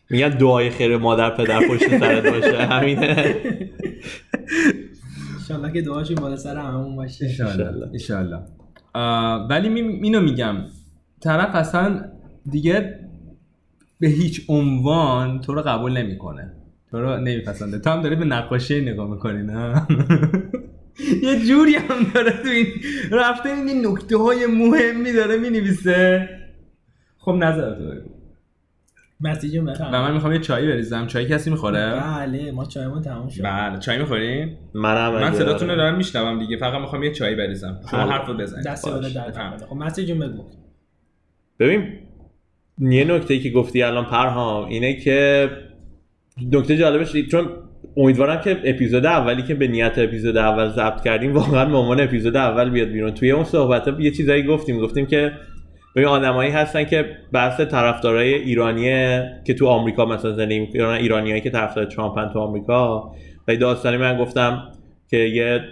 [0.09, 2.65] میگن دعای خیر مادر پدر پشت سرت باشه.
[2.65, 3.35] همینه.
[5.39, 7.25] انشالله که دعاشون بالا سر همون باشه.
[7.25, 7.87] انشالله.
[7.93, 8.39] انشالله.
[9.49, 10.55] ولی اینو میگم.
[11.23, 12.05] طرف اصلا
[12.51, 12.99] دیگه
[14.01, 16.53] به هیچ عنوان تو رو قبول نمی‌کنه.
[16.91, 17.79] تو رو نمیپسنده.
[17.79, 19.87] تو هم داری به نقاشی نگاه می‌کنی نه؟
[21.23, 22.65] یه جوری هم داره تو این
[23.11, 26.29] رفته این نکته های مهمی داره می‌نویسه.
[27.17, 28.09] خب نظر تو بگو.
[29.19, 29.61] مسیج و
[29.91, 31.07] من می‌خوام یه چایی بریزم.
[31.07, 33.43] چای کسی می‌خوره؟ بله ما چایمون تموم شد.
[33.43, 33.79] بله.
[33.79, 35.75] چای می‌خورین؟ منم من صداتون رو داره.
[35.75, 36.57] دارم میشنوم دیگه.
[36.57, 37.79] فقط می‌خوام یه چایی بریزم.
[37.91, 38.09] شما حل.
[38.09, 38.65] حرف رو بزنید.
[38.65, 38.89] دست.
[38.89, 39.57] بالا در.
[39.57, 40.43] خب مسیجون بگو.
[41.59, 41.93] ببین
[42.81, 45.49] یه نکته که گفتی الان پرهام اینه که
[46.51, 47.49] نکته جالبش چون
[47.97, 52.37] امیدوارم که اپیزود اولی که به نیت اپیزود اول ضبط کردیم واقعا به عنوان اپیزود
[52.37, 53.11] اول بیاد بیرون.
[53.11, 54.79] توی اون صحبت یه چیزایی گفتیم.
[54.79, 55.31] گفتیم که
[55.95, 61.85] ببین آدمایی هستن که بحث طرفدارای ایرانیه که تو آمریکا مثلا می‌کنن ایرانیایی که طرفدار
[61.85, 63.11] ترامپن تو آمریکا.
[63.47, 64.63] و داستانی من گفتم
[65.11, 65.63] که یه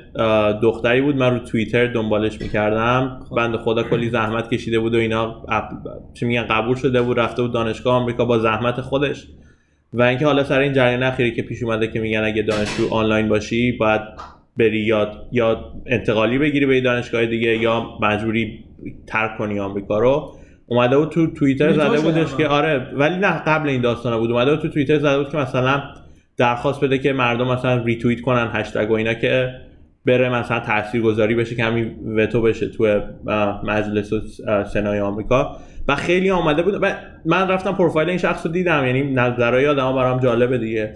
[0.62, 3.20] دختری بود من رو توییتر دنبالش می‌کردم.
[3.38, 5.46] بند خدا کلی زحمت کشیده بود و اینا
[6.14, 9.28] چی میگن قبول شده بود رفته بود دانشگاه آمریکا با زحمت خودش.
[9.94, 13.30] و اینکه حالا سر این جریان اخیری که پیش اومده که میگن اگه دانشجو آنلاین
[13.30, 14.02] باشی باید
[14.58, 18.60] بری یا یا انتقالی بگیری به دانشگاه دیگه یا مجبوری
[19.08, 20.36] ترک کنی آمریکا رو.
[20.68, 22.36] اومده بود تو توییتر زده بودش.
[22.36, 24.32] که آره ولی نه قبل این داستانا بود.
[24.32, 25.84] اومده بود تو توییتر زده بود که مثلا
[26.40, 29.50] درخواست بده که مردم مثلا ریتوییت کنن هشتگ و اینا که
[30.06, 33.02] بره مثلا تاثیرگذاری بشه که همین وتو بشه تو
[33.64, 34.14] مجلس
[34.74, 35.58] سنای آمریکا.
[35.88, 36.86] و خیلی آمده بود.
[37.26, 38.86] من رفتم پروفایل این شخص رو دیدم.
[38.86, 40.96] یعنی نظرهای آدم برام جالبه دیگه.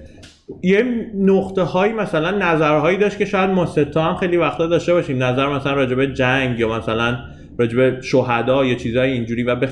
[0.64, 0.84] یه
[1.16, 5.24] نقطه هایی مثلا نظرهایی داشت که شاید ما ستا هم خیلی وقتا داشته باشیم.
[5.24, 7.18] نظر مثلا راجبه جنگ یا مثلا
[7.60, 9.44] راجبه شهدا یا چیزهای اینجوری.
[9.44, 9.70] و به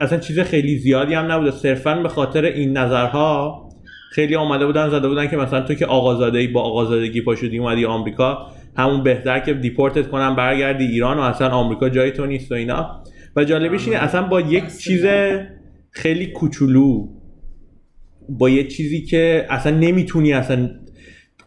[0.00, 1.50] اصلا چیز خیلی زیادی هم نبوده.
[1.50, 3.61] صرفا به خاطر این نظرها
[4.12, 7.84] خیلی آمده بودن زده بودن که مثلا تو که آقازاده ای با آقازادگی پاشدی اومدی
[7.84, 8.46] آمریکا
[8.76, 13.02] همون بهتر که دیپورتت کنن برگردی ایران و اصلا آمریکا جای تو نیست و اینا.
[13.36, 15.04] و جالبیش اینه اصلا با یک چیز
[15.90, 17.08] خیلی کوچولو
[18.28, 20.70] با یه چیزی که اصلا نمی‌تونی اصلا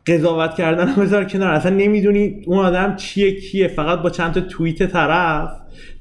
[0.07, 1.51] قضاوت کردن هم بذار کنار.
[1.51, 3.67] اصلا نمی‌دونی اون آدم چیه کیه.
[3.67, 5.49] فقط با چند تا توییت طرف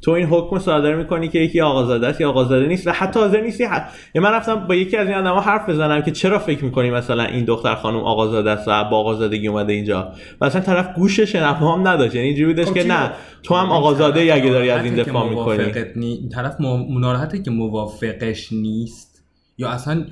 [0.03, 2.87] تو این حکم صادر می‌کنی که یکی آقازاده است یا آقازاده نیست.
[2.87, 3.64] و حتی حاضر نیستی.
[3.64, 3.88] ح...
[4.14, 7.25] یه من رفتم با یکی از این آدم‌ها حرف بزنم که چرا فکر می‌کنی مثلا
[7.25, 11.75] این دختر خانم آقازاده است و با آقازادگی اومده اینجا؟ و اصلا طرف گوش شنوا
[11.77, 12.14] هم نداشت.
[12.14, 13.12] یعنی اینجوری بودش خب که نه گفت؟
[13.43, 16.29] تو هم آقازاده اگه داری از این دفاع می‌کنی؟ نی...
[16.35, 19.25] طرف م- ناراحته که موافقش نیست؟
[19.59, 20.05] یا اصلا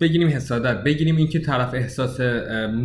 [0.00, 2.20] بگیریم حسادت بگیریم اینکه طرف احساس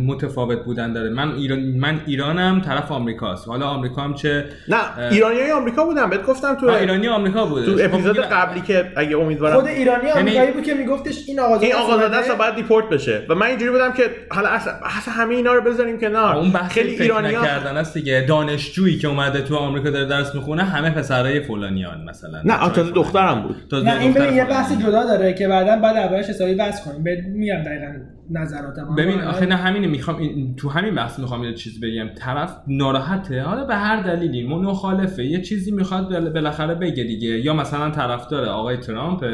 [0.06, 1.10] متفاوت بودن داره.
[1.10, 3.48] من ایران من ایرانم طرف آمریکاست.
[3.48, 7.78] حالا آمریکا هم چه نه ایرانیای آمریکا بودن بهت گفتم تو ایرانی آمریکا بوده تو
[7.80, 11.84] اپیزود قبلی که اگه امیدوارم خود ایرانی آمریکایی بود که میگفتش این آقازاده این است
[11.84, 12.30] آقازاده است.
[12.30, 13.26] باید دیپورت بشه.
[13.28, 16.36] و من اینجوری بودم که حالا اصلا, اصلا همه اینا رو بذاریم کنار.
[16.36, 18.24] اون بحث خیلی فکر ایرانی ها نکردن است دیگه.
[18.28, 22.42] دانشجویی که اومده تو آمریکا داره درس می‌خونه همه پسرای فلانیان مثلا.
[22.44, 22.92] نه تازه فلانی.
[22.92, 23.74] دخترم بود.
[23.84, 24.44] نه این یه.
[24.44, 27.05] بحث جدا داره که بعدا بعد اولش حسابی بحث کنیم.
[27.28, 27.92] میگم دقیقاً
[28.30, 28.94] نظراتم.
[28.94, 32.08] ببین آخه نه همینه می‌خوام این تو همین بحث می‌خوام یه چیز بگم.
[32.14, 33.42] طرف ناراحته.
[33.42, 35.24] حالا به هر دلیلی مخالفه.
[35.24, 37.28] یه چیزی می‌خواد بالاخره بگه دیگه.
[37.28, 39.24] یا مثلا طرفدار آقای ترامپ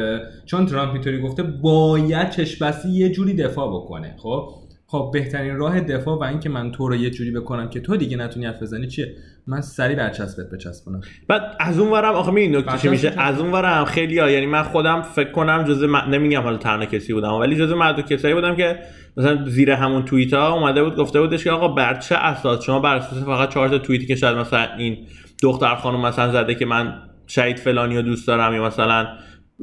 [0.45, 4.15] چون ترامپ اینطوری گفته باید چشپسی یه جوری دفاع بکنه.
[4.17, 4.49] خب؟
[4.93, 8.17] خب بهترین راه دفاع و اینکه من تو رو یه جوری بکنم که تو دیگه
[8.17, 9.15] نتونی حرف بزنی چیه؟
[9.47, 13.85] من سری برچسبت بچسبونم بعد از اون ورم آخه میدین نکته میشه؟ از اون ورم
[13.85, 15.95] خیلی ها یعنی من خودم فکر کنم جزء م...
[15.95, 18.79] نمیگم حالا تنها کسی بودم ولی جزء معدود کسایی بودم که
[19.17, 22.79] مثلا زیر همون توییت ها اومده بود گفته بودش که آقا بر چه اساس؟ شما
[22.79, 24.97] بر اساس فقط چهار تا توییتی که شاید مثلا این
[25.43, 26.93] دختر خانم مثلا زده که من
[27.27, 29.07] شهید فلانی رو دوست دارم یا مثلا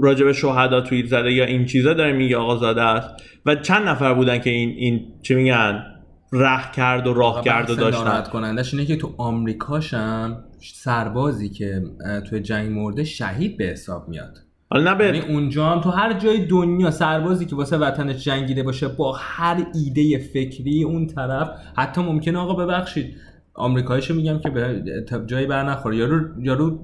[0.02, 3.08] راجع به شهدا توییت زده یا این چیزا داره میگه آقا زاده است.
[3.46, 5.84] و چند نفر بودن که این این چی میگن
[6.32, 8.04] ره کرد و راه کرد و داشتن.
[8.04, 11.82] ناراحت کنندش اینه که تو آمریکاشم سربازی که
[12.28, 14.38] توی جنگ مرده شهید به حساب میاد.
[14.72, 18.88] حالا نه یعنی اونجا هم تو هر جای دنیا سربازی که واسه وطنش جنگیده باشه
[18.88, 23.16] با هر ایده فکری اون طرف حتی ممکنه آقا ببخشید
[23.54, 25.96] آمریکاییشو میگم که به تا جایی بر نخوره.
[25.96, 26.78] یارو یارو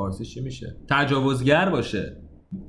[0.00, 2.16] فارسیش چی میشه؟ تجاوزگر باشه.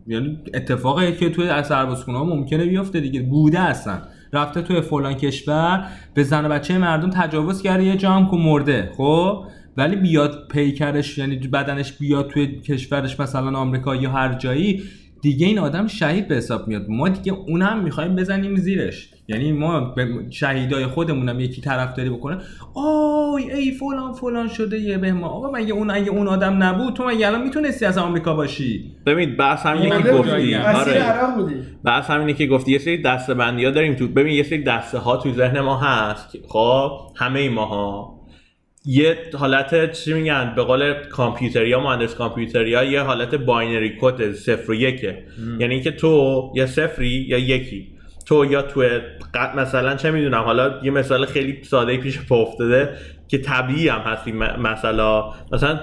[0.08, 3.22] یعنی اتفاقی که توی سربازخونه ها ممکنه بیفته دیگه.
[3.22, 4.02] بوده اصلا.
[4.34, 8.92] رفته توی فلان کشور به زن و بچه مردم تجاوز کرده یه جام که مرده.
[8.98, 9.44] خب؟
[9.78, 14.84] ولی بیاد پیکرش یعنی بدنش بیاد توی کشورش مثلا آمریکا یا هر جایی
[15.22, 16.86] دیگه این آدم شهید به حساب میاد.
[16.90, 19.11] ما دیگه اونم می‌خوایم بزنیم زیرش.
[19.28, 22.38] یعنی ما به شهیدای خودمونم یکی طرفداری بکنه.
[22.74, 26.94] آی ای فلان فلان شده یه به ما آقا مگه اون اگه اون آدم نبود
[26.94, 30.56] تو مگه الان می‌تونستی از آمریکا باشی؟ ببین بحث همینه که مرده گفتی.
[30.56, 31.36] آره.
[31.36, 31.56] بودی.
[31.84, 32.72] بحث همینه که گفتی.
[32.72, 35.78] یه سری دسته بندی ها داریم تو ببین یه سری دسته ها تو ذهن ما
[35.78, 36.38] هست.
[36.48, 38.22] خب همه ماها.
[38.86, 44.76] یه حالت چی میگن؟ به قول کامپیوتریا مهندس کامپیوتریا یه حالت binary کد صفر و
[44.76, 45.24] یکه.
[45.60, 47.88] یعنی اینکه تو یا صفری یا یکی.
[48.32, 48.84] تو یا تو
[49.56, 52.90] مثلا چه می‌دونم حالا یه مثال خیلی ساده پیش پا افتاده
[53.28, 55.80] که طبیعی هم هست این م- مثلا مثلا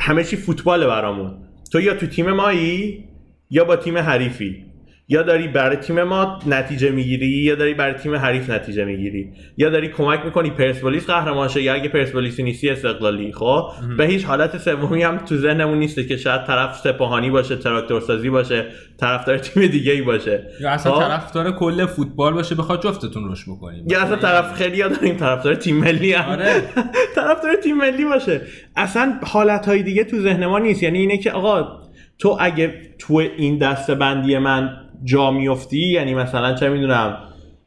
[0.00, 1.34] همه چی فوتباله برامون.
[1.72, 3.04] تو یا تو تیم مایی
[3.50, 4.64] یا با تیم حریفی.
[5.08, 9.70] یا داری برای تیم ما نتیجه می‌گیری یا داری برای تیم حریف نتیجه می‌گیری یا
[9.70, 14.58] داری کمک می‌کنی پرسپولیس قهرمان شه یا اگه پرسپولیسی نیستی استقلالی خب؟ به هیچ حالت
[14.58, 18.66] سومی هم تو ذهنمون نیسته که شاید طرف سپاهانی باشه تراکتورسازی باشه
[19.00, 20.44] طرفدار تیم دیگه ای باشه.
[20.60, 23.84] یا اصلا خب؟ طرفدار کل فوتبال باشه بخواد جفتتون رشد بکنیم.
[23.90, 26.30] یا اصلا طرف خیلی داریم طرفدار تیم ملی هم.
[26.30, 26.62] آره.
[27.16, 28.40] طرفدار تیم ملی باشه.
[28.76, 30.82] اصلا حالت های دیگه تو ذهن ما نیست.
[30.82, 31.86] یعنی اینه که آقا
[32.18, 37.18] تو اگه تو این دسته بندی من جا میفتی؟ یعنی مثلا چه می‌دونم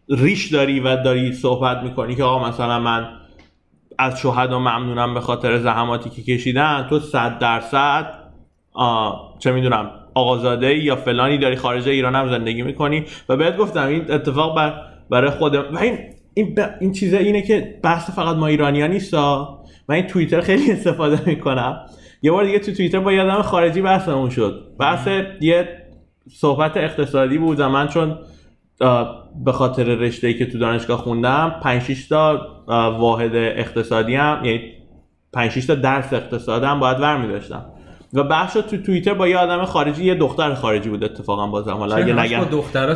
[0.10, 3.08] ریش داری و داری صحبت می‌کنی که آقا مثلا من
[3.98, 8.14] از شهدا ممنونم به خاطر زحماتی که کشیدن تو صد درصد
[9.40, 14.12] چه می‌دونم آقازاده یا فلانی داری خارج ایران هم زندگی می‌کنی؟ و بهت گفتم این
[14.12, 14.74] اتفاق بر
[15.10, 15.98] برای خودم و این
[16.34, 16.70] این, ب...
[16.80, 21.22] این چیزه اینه که بحث فقط ما ایرانی ها نیستا من این توییتر خیلی استفاده
[21.26, 21.86] می‌کنم.
[22.22, 24.68] یه بار دیگه تو توییتر با یه آدم خارجی بحثمون شد.
[24.80, 25.08] بحث
[25.42, 25.79] یه
[26.36, 28.18] صحبت اقتصادی بود و من چون
[29.46, 32.48] به خاطر رشته ای که تو دانشگاه خوندم 5 6 تا
[33.00, 34.62] واحد اقتصادی هم یعنی
[35.34, 37.66] 5 6 تا درس اقتصاد هم باید ور داشتم
[38.14, 41.74] و بحث تو توییتر با یه آدم خارجی یه دختر خارجی بود اتفاقا بازم.
[41.74, 42.40] حالا اگه نگم.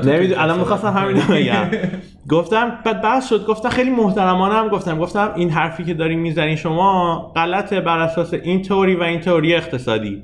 [0.05, 1.71] نمی‌دونم الان می‌خواستم همین بگم.
[2.35, 4.97] گفتم بعد بحث شد گفتم خیلی محترمانه هم گفتم.
[4.97, 9.55] گفتم این حرفی که دارین می‌زنین شما غلطه بر اساس این تئوری و این تئوری
[9.55, 10.23] اقتصادی.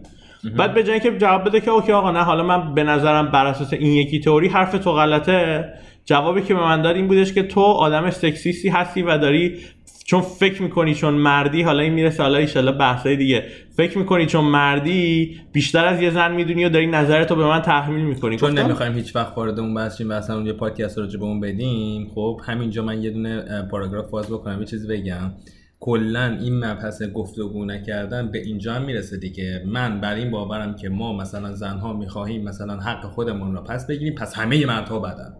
[0.57, 3.45] بعد به جای که جواب بده که اوکی آقا نه حالا من به نظرم بر
[3.45, 5.73] اساس این یکی تئوری حرف تو غلطه.
[6.05, 9.57] جوابی که به من داد این بودش که تو آدم سکسیستی هستی و داری
[10.05, 13.43] چون فکر می‌کنی چون مردی حالا این می‌رسه حالا ایشالا بحثای دیگه.
[13.77, 18.05] فکر می‌کنی چون مردی بیشتر از یه زن می‌دونی و داری نظرتو به من تحمیل
[18.05, 18.37] می‌کنی.
[18.37, 21.19] چون گفتم، نمی‌خوایم هیچ وقت وارد اون بحث شیم و اصلا اون یه پادکست راجع
[21.19, 22.11] به اون بدیم.
[22.15, 25.31] خب همینجا من یه دونه پاراگراف باز بکنم یه چیزی بگم.
[25.79, 29.63] کلا این مبحث گفتگو نکردن به اینجا هم می‌رسه دیگه.
[29.65, 34.15] من بر این باورم که ما مثلا زنها می‌خواهیم مثلا حق خودمون رو پس بگیریم
[34.15, 35.33] پس همه مردها بدن.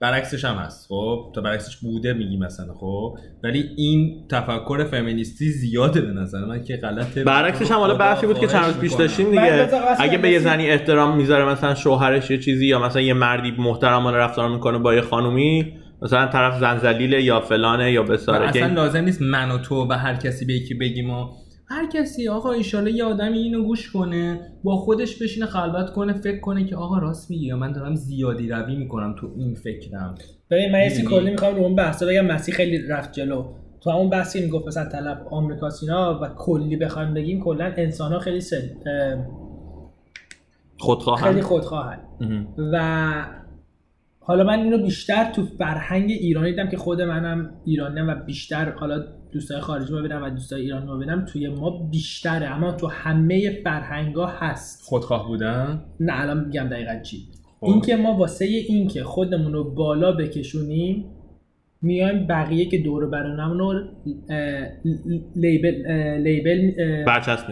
[0.00, 6.00] برعکسش هم هست خب؟ تا برعکسش بوده میگی مثلا خب؟ ولی این تفکر فمینیستی زیاده
[6.00, 8.92] به نظر من که غلطه برعکسش هم حالا بحثی بود که چند روز پیش.
[8.92, 9.68] داشتیم دیگه.
[9.98, 14.16] اگه به یه زنی احترام می‌ذاره مثلا شوهرش یه چیزی یا مثلا یه مردی محترمانه
[14.16, 19.22] رفتار می‌کنه با یه خانومی مثلا طرف زنزلیله یا فلانه یا بساره اصلا لازم نیست
[19.22, 21.26] من و تو و هر کسی به یکی بگیم و
[21.72, 26.40] هر کسی آقا ایشالا یه آدمی اینو گوش کنه با خودش بشینه خلوت کنه فکر
[26.40, 30.14] کنه که آقا راست میگی یا من دارم زیادی روی می‌کنم تو این فکرم.
[30.50, 32.26] ببین من یه؟ کلی می‌خوام رو اون بحثا بگم.
[32.26, 33.44] مسیح خیلی رفت جلو.
[33.80, 38.18] تو همون بحثی می‌گفت مثلا طلب آمریکا سینا و کلی بخوایم بگیم کلا انسان ها
[38.18, 39.26] خیلی سن اه،
[40.78, 41.24] خودخواهن.
[41.24, 41.98] خیلی خودخواهن.
[42.72, 43.39] و
[44.30, 49.04] حالا من اینو بیشتر تو فرهنگ ایرانی دیدم که خود منم ایرانیم و بیشتر حالا
[49.32, 52.46] دوستای خارجی ببینم و دوستای ایرانی ببینم توی ما بیشتره.
[52.46, 54.82] اما تو همه فرهنگا هست.
[54.82, 57.16] خودخواه بودن؟ نه الان میگم دقیقا چی.
[57.60, 57.66] خب.
[57.66, 61.04] اینکه ما واسه این که خودمون رو بالا بکشونیم
[61.82, 63.84] میایم بقیه که دور برونمون رو
[65.36, 66.72] لیبل لیبل.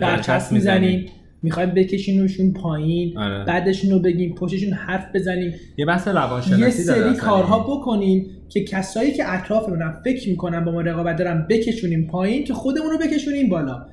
[0.00, 1.06] برچسب می‌زنیم.
[1.42, 3.44] می‌خوایم بکشیمشون پایین آره.
[3.44, 7.58] بعدشون رو بگیم پشتشون حرف بزنیم یه بحث روانشناسی یه سری کارها.
[7.58, 12.90] بکنیم که کسایی که اطرافمونن فکر می‌کنن با ما رقابت دارن بکشونیم پایین که خودمون
[12.90, 13.86] رو بکشونیم بالا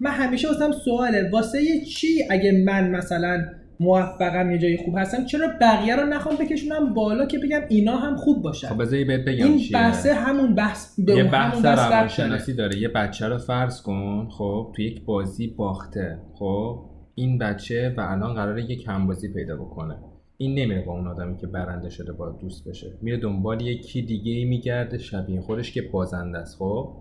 [0.00, 3.44] من همیشه واسم سواله واسه چی اگه من مثلا
[3.80, 8.16] موفقم یه جای خوب هستم چرا بقیه رو نخوام بکشونم بالا که بگم اینا هم
[8.16, 9.72] خوب باشن خب بگم این چیه.
[9.72, 11.88] بحثه همون بحث به یه بحث ربط داره.
[11.88, 17.94] روانشناسی داره یه بچه رو فرض کن خب تو یک بازی باخته خب این بچه
[17.96, 19.98] و الان قراره یک همبازی پیدا بکنه
[20.36, 24.32] این نمیره با اون آدمی که برنده شده با دوست بشه میره دنبال یکی دیگه
[24.32, 26.94] ای میگرده شبیه خودش که بازنده است خب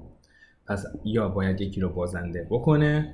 [0.68, 3.14] پس یا باید یکی رو بازنده بکنه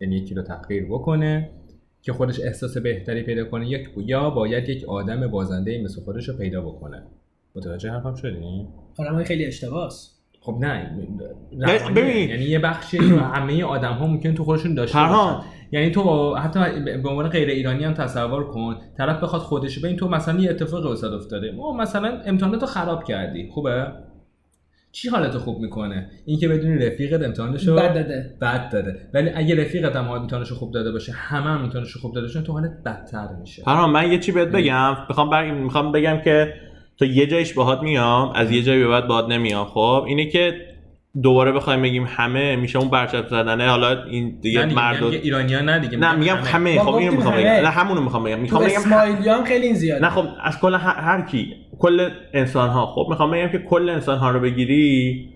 [0.00, 1.50] یعنی یکی رو تحقیر بکنه
[2.02, 6.36] که خودش احساس بهتری پیدا کنه یک یا باید یک آدم بازنده مثل خودش رو
[6.36, 7.02] پیدا بکنه
[7.54, 8.66] متوجه حرفم شدی؟
[8.98, 9.90] آدمای خیلی اشتباهه
[10.40, 10.90] خب نه
[11.96, 12.28] ببین.
[12.28, 14.98] یعنی یه بخشی رو همه آدم ها ممکن تو خودشون داشته.
[14.98, 16.60] باشن یعنی تو با- حتی
[17.02, 20.88] به عنوان غیر ایرانی هم تصور کن طرف بخواد خودش ببین تو مثلا یه اتفاقی
[20.88, 21.52] واسه افتاده.
[21.52, 23.48] ما مثلا امتحانات رو خراب کردی.
[23.54, 23.86] خوبه؟
[24.92, 28.36] چی حالتو خوب می‌کنه؟ اینکه بدونی رفیقت امتحانشو بد داده.
[28.40, 28.96] بد داده.
[29.14, 32.52] ولی اگه رفیقت هم امتحانشو خوب داده باشه همه هم امتحانشو خوب داده باشن تو
[32.52, 33.62] حالت بدتر میشه.
[33.62, 34.96] فرهان من یه چی بهت بگم.
[35.08, 35.50] می‌خوام بر...
[35.50, 36.54] می‌خوام بگم که
[36.98, 39.66] تا یه جایش باهات میام از یه جایی به بعد باهات نمیام.
[39.66, 40.54] خب؟ اینه که
[41.22, 43.68] دوباره بخوایم بگیم همه میشه اون برچسب زدنه.
[43.68, 46.74] حالا این دیگه دیگه مرد که ایرانیا نه دیگه نه میگم همه.
[46.74, 47.42] ما خب اینو می‌خوام همه.
[47.42, 47.66] بگم.
[47.66, 48.38] نه همونو می‌خوام بگم.
[48.38, 50.04] می‌خوام بگم اسماعیلی هم خیلی این زیاده.
[50.04, 53.88] نه خب از کل هر, هر کی کل انسان ها خب می‌خوام بگم که کل
[53.88, 55.28] انسان ها رو بگیری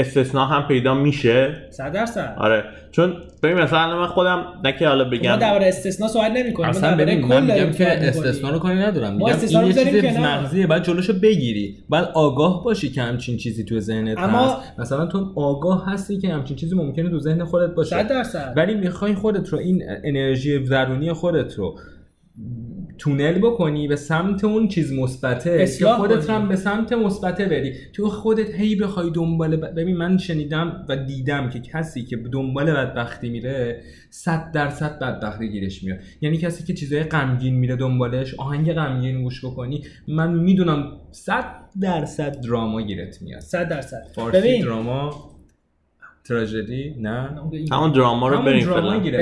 [0.00, 2.34] استثناء هم پیدا میشه؟ صد درصد.
[2.38, 2.64] آره.
[2.92, 6.68] چون ببین مثلا من خودم نه که حالا ما بگم درباره استثناء صحبت نمی‌کنیم.
[6.70, 9.16] اصلا ببین من میگم که استثنا رو کاری ندارم.
[9.16, 10.16] ما میگم این رو یه چیز.
[10.18, 10.66] مغزیه.
[10.66, 11.76] باید جلوشو بگیری.
[11.88, 14.80] باید آگاه باشی که همچین چیزی تو ذهنت اما- هست.
[14.80, 17.90] مثلا تو آگاه هستی که همچین چیزی ممکنه تو ذهن خودت باشه.
[17.90, 18.52] صد درصد.
[18.56, 21.78] ولی می‌خوای خودت رو این انرژی درونی خودت رو
[22.98, 26.30] تونل بکنی به سمت اون چیز مثبته که خودت.
[26.30, 27.72] هم به سمت مثبته بری.
[27.92, 32.72] تو خودت هی بخوای دنبال ب- ببین من شنیدم و دیدم که کسی که دنبال
[32.72, 35.98] بدبختی میره 100 درصد بدبختی گیرش میاد.
[36.20, 41.44] یعنی کسی که چیزای غمگین میره دنبالش آهنگ غمگین گوش بکنی من می‌دونم 100
[41.80, 43.40] درصد دراما گیرت میاد.
[43.40, 44.02] صد درصد.
[44.14, 44.62] فارسی ببین.
[44.62, 45.30] دراما
[46.24, 47.30] تراژدی؟ نه.
[47.72, 48.66] همون دراما رو بریم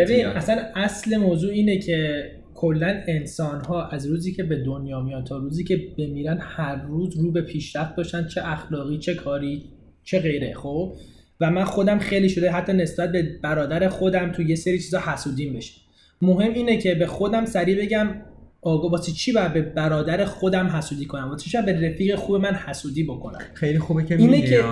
[0.04, 0.36] ببین میاد.
[0.36, 5.36] اصلا اصل موضوع اینه که کلا انسان ها از روزی که به دنیا میان تا
[5.36, 9.64] روزی که بمیرن هر روز رو به پیشرفت باشن چه اخلاقی چه کاری
[10.04, 10.92] چه غیره خب؟
[11.40, 15.52] و من خودم خیلی شده حتی نسبت به برادر خودم تو یه سری چیزا حسودیم
[15.54, 15.74] بشه.
[16.22, 18.08] مهم اینه که به خودم سریع بگم
[18.62, 22.54] آقا واسه چی باید به برادر خودم حسودی کنم؟ واسه چی به رفیق خوب من
[22.54, 24.64] حسودی بکنم؟ خیلی خوبه که اینه که-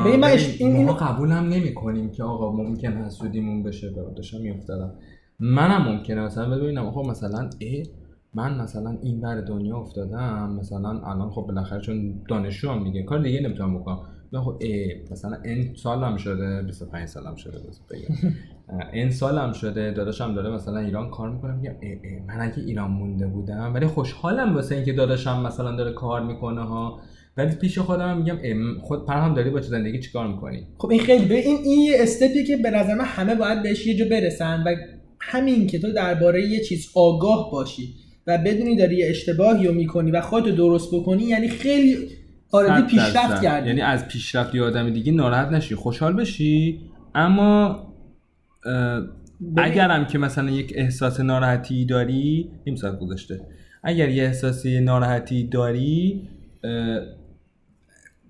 [0.60, 4.94] این- اینو- قبول هم نمی کنیم که آقا ممکن حسودیمون بشه به داشتم میافتادم.
[5.40, 6.20] منم ممکنه.
[6.20, 7.82] مثلا ببینم خب مثلا اه
[8.34, 13.22] من مثلا این ور دنیا افتادم مثلا الان خب بالاخره چون دانشجو هم دیگه کار
[13.22, 13.98] دیگه نمی‌تونم بکنم.
[14.32, 17.58] نه خب اه مثلا این سالم شده 25 سالم شده
[17.90, 18.32] بگم.
[18.92, 22.90] این سالم شده داداشم داره مثلا ایران کار می‌کنه میگم اه اه من اگه ایران
[22.90, 26.98] مونده بودم ولی خوشحالم واسه اینکه داداشم مثلا داره کار می‌کنه ها.
[27.36, 28.38] ولی پیش خودم میگم
[28.80, 31.96] خود پرهام داری با چه زندگی چیکار می‌کنی؟ خب این خیلی به این این یه
[32.02, 34.74] استپیه که به نظر من همه باید بهش یه جا برسن و
[35.30, 37.94] همین که تو درباره یه چیز آگاه باشی
[38.26, 42.08] و بدونی داری یه اشتباهی رو می‌کنی و خودتو درست بکنی یعنی خیلی
[42.50, 43.42] آردی صد پیشرفت.
[43.42, 43.68] کردی.
[43.68, 46.80] یعنی از پیشرفت یه آدم دیگه ناراحت نشی خوشحال بشی.
[47.14, 47.86] اما
[49.56, 53.40] اگرم که مثلا یک احساس ناراحتی داری نیم ساعت گذاشته
[53.82, 56.22] اگر یه احساسی ناراحتی داری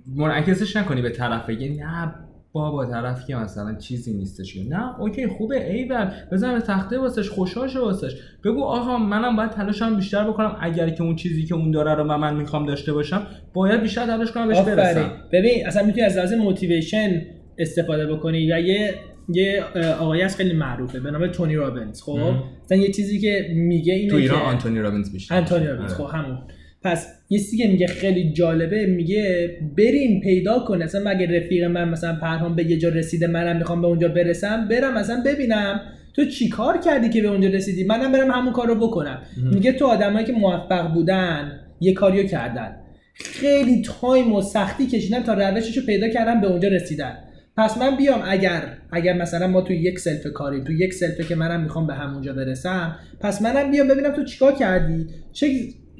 [0.07, 2.15] منعکسش نکنی به طرف بگی نه
[2.55, 6.11] بابا طرف که مثلا چیزی نیستش نه اوکی خوبه ایول.
[6.33, 8.17] بزن به تخته واسش خوشحال شو واسش.
[8.45, 10.57] بگو آقا منم باید تلاشم بیشتر بکنم.
[10.61, 14.07] اگر که اون چیزی که اون داره رو و من می‌خوام داشته باشم باید بیشتر
[14.07, 15.11] تلاش کنم بهش برسم.
[15.33, 17.23] ببین اصلا می‌تونی از لحاظ موتیویشن
[17.59, 18.95] استفاده بکنی و یه
[19.29, 19.64] یه
[20.01, 22.35] آقایی هست خیلی معروفه به نام تونی رابنز خب.
[22.64, 25.35] مثلا یه چیزی که میگه اینه تو ایران که آنتونی رابینز بیشتر.
[25.35, 26.05] انتونی رابینز آره.
[26.05, 26.38] خب همون.
[26.85, 31.88] پس یه چیزی که میگه خیلی جالبه میگه بریم پیدا کن اصلا مگه رفیق من
[31.88, 35.81] مثلا پرهام به یه جا رسیده منم می‌خوام به اونجا برسم؟ برم مثلا ببینم
[36.16, 39.23] تو چی کار کردی که به اونجا رسیدی؟ منم برم همون کار رو بکنم.
[39.53, 42.77] میگه تو آدمایی که موفق بودن یه کاریو کردن.
[43.14, 47.18] خیلی time و سختی کشیدن تا روشش رو پیدا کردن به اونجا رسیدن.
[47.57, 51.35] پس من بیام اگر اگر مثلا ما تو یک صنف کاریم تو یک صنفه که
[51.35, 55.47] منم می‌خوام به همونجا برسم پس منم بیام ببینم تو چیکار کردی؟ چه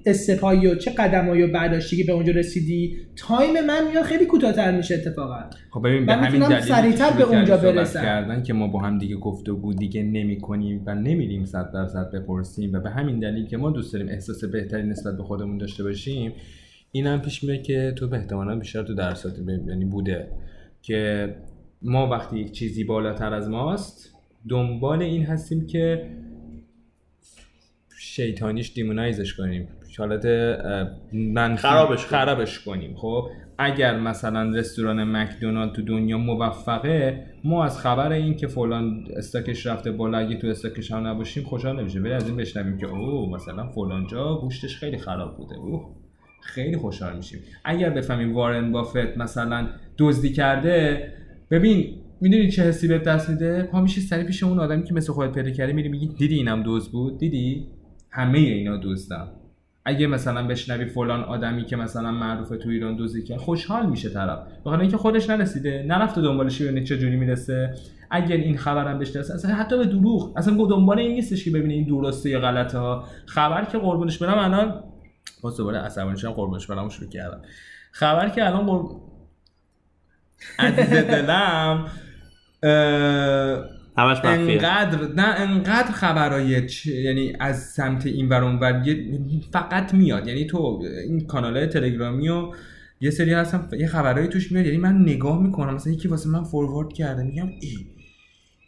[0.07, 4.27] step ایی و چه قدمایی رو برداشتی که به اونجا رسیدی time من میاد خیلی
[4.27, 5.41] کوتاه‌تر میشه اتفاقا
[5.71, 8.03] خب ببین به همین دلیل سریعتر به اونجا برسم.
[8.03, 12.73] کردن که ما با هم دیگه گفتگو دیگه نمی کنیم و نمیریم صد درصد بپرسیم
[12.73, 16.33] و به همین دلیل که ما دوست داریم احساس بهتری نسبت به خودمون داشته باشیم
[16.93, 19.39] این هم پیش میره که تو به احتمالا بیشتر تو درسات
[19.69, 20.29] یعنی بوده
[20.83, 21.29] که
[21.83, 24.11] ما وقتی یک چیزی بالاتر از ماست
[24.49, 26.07] دنبال این هستیم که
[28.17, 29.69] شیطانیش دیمونایزش کنیم.
[29.99, 30.27] حالت
[31.13, 32.07] منفی خرابش.
[32.07, 32.95] خرابش کنیم.
[32.97, 39.67] خب اگر مثلا رستوران مکدونالد تو دنیا موفقه ما از خبر این که فلان استاکش
[39.67, 43.35] رفته بالا اگه تو استاکش هم نباشیم خوشحال نمیشه ولی از این بشنویم که اوه
[43.35, 45.57] مثلا فلان جا گوشتش خیلی خراب بوده.
[45.57, 45.95] اوه
[46.43, 47.41] خیلی خوشحال میشیم.
[47.65, 51.09] اگر بفهمیم وارن بافت مثلا دزدی کرده
[51.51, 55.13] ببین می‌دونی چه حسی بهت دست میده؟ پا میشی سری پیش اون آدمی که مثل
[55.13, 57.67] خودت پیدا کردی میری میگی دیدی اینم دزد بود؟ دیدی؟
[58.15, 59.29] همه اینا دزدن
[59.85, 64.39] اگه مثلا بشنوی فلان آدمی که مثلا معروفه تو ایران دزدی کرد خوشحال میشه طرف.
[64.65, 67.75] بخاطر اینکه خودش نرسیده نرفته دنبالش ببینه چه جوری می‌رسه.
[68.11, 70.33] اگر این خبرم برسه اصلا حتی به دروغ.
[70.37, 73.05] اصلا دنبال این نیستش که ببینه این درسته یا غلطه ها.
[73.27, 74.85] خبر که قربونش برم الان
[75.43, 77.43] باز دوباره عصبانی شدم قربونش برم شروع کردم.
[77.93, 78.87] خبر که الان قرب...
[80.59, 81.87] عزیز دلم
[83.99, 89.21] همش انقدر نه انقدر خبرای چ- یعنی از سمت این ور اون ور یه-
[89.53, 90.29] فقط میاد.
[90.29, 92.49] یعنی تو این کانال تلگرامی و
[93.01, 94.67] یه سری هستم یه خبرایی توش میاد.
[94.67, 95.75] یعنی من نگاه می‌کنم.
[95.75, 97.23] مثلا یکی واسه من فوروارد کرده.
[97.23, 97.77] میگم ای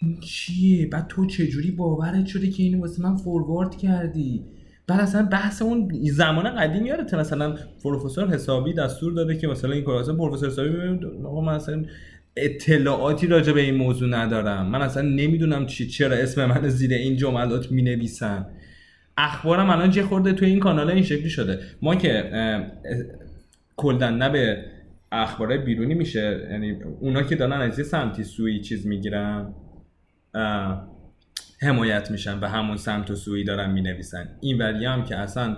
[0.02, 4.44] این چیه بعد تو چجوری باورت شده که اینو واسه من فوروارد کردی؟
[4.86, 7.16] بعد اصلا بحث اون زمان قدیم یادته.
[7.18, 11.84] مثلا پروفسور حسابی دستور داده که مثلا این اصلا پروفسور حسابی ببین آقا من اصلا
[12.36, 14.66] اطلاعاتی راجع به این موضوع ندارم.
[14.66, 18.46] من اصلا نمی‌دونم چی چرا اسم من زیر این جملات می نویسن
[19.16, 21.58] اخبارم الان چه خورده توی این کانال این شکلی شده.
[21.82, 22.30] ما که
[23.76, 24.64] کلدن نه به
[25.12, 29.54] اخبار بیرونی میشه یعنی اونا که دارن از یه سمتی سوی چیز می‌گیرن
[31.60, 34.28] حمایت میشن به همون سمت و سوی دارن می‌نویسن.
[34.40, 35.56] این ولی هم که اصلا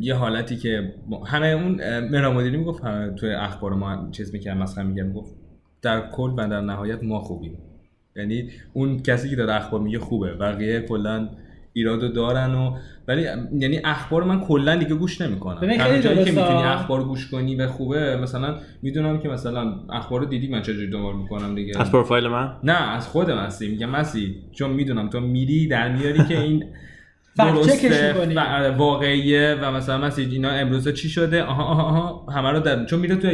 [0.00, 0.94] یه حالتی که
[1.26, 5.45] همه اون مرامدیری می‌گفت همه توی اخبار ما چیز می‌کرد مثلا میگه می‌گفت
[5.82, 7.58] در کل و در نهایت ما خوبیم.
[8.16, 10.32] یعنی اون کسی که داره اخبار میگه خوبه.
[10.34, 11.28] بقیه کلا
[11.72, 12.76] ایرادو دارن و
[13.08, 13.22] ولی
[13.58, 15.60] یعنی اخبار من کلا دیگه گوش نمی‌کنم.
[15.60, 20.26] تنها جایی که می‌تونی اخبار گوش کنی به خوبه مثلا می‌دونم که مثلا اخبار رو
[20.26, 24.34] دیدی من چجوری دنبال می‌کنم دیگه؟ از پروفایل من؟ نه از خود مسی میگم مسی
[24.52, 26.64] چون می‌دونم تو میری در میاری که این
[27.38, 28.70] درسته.
[28.76, 29.56] واقعیه.
[29.62, 32.32] و مثلا مثلا اینا امروز چی شده؟ آها آها, آها.
[32.32, 33.28] همه رو در چون میره تو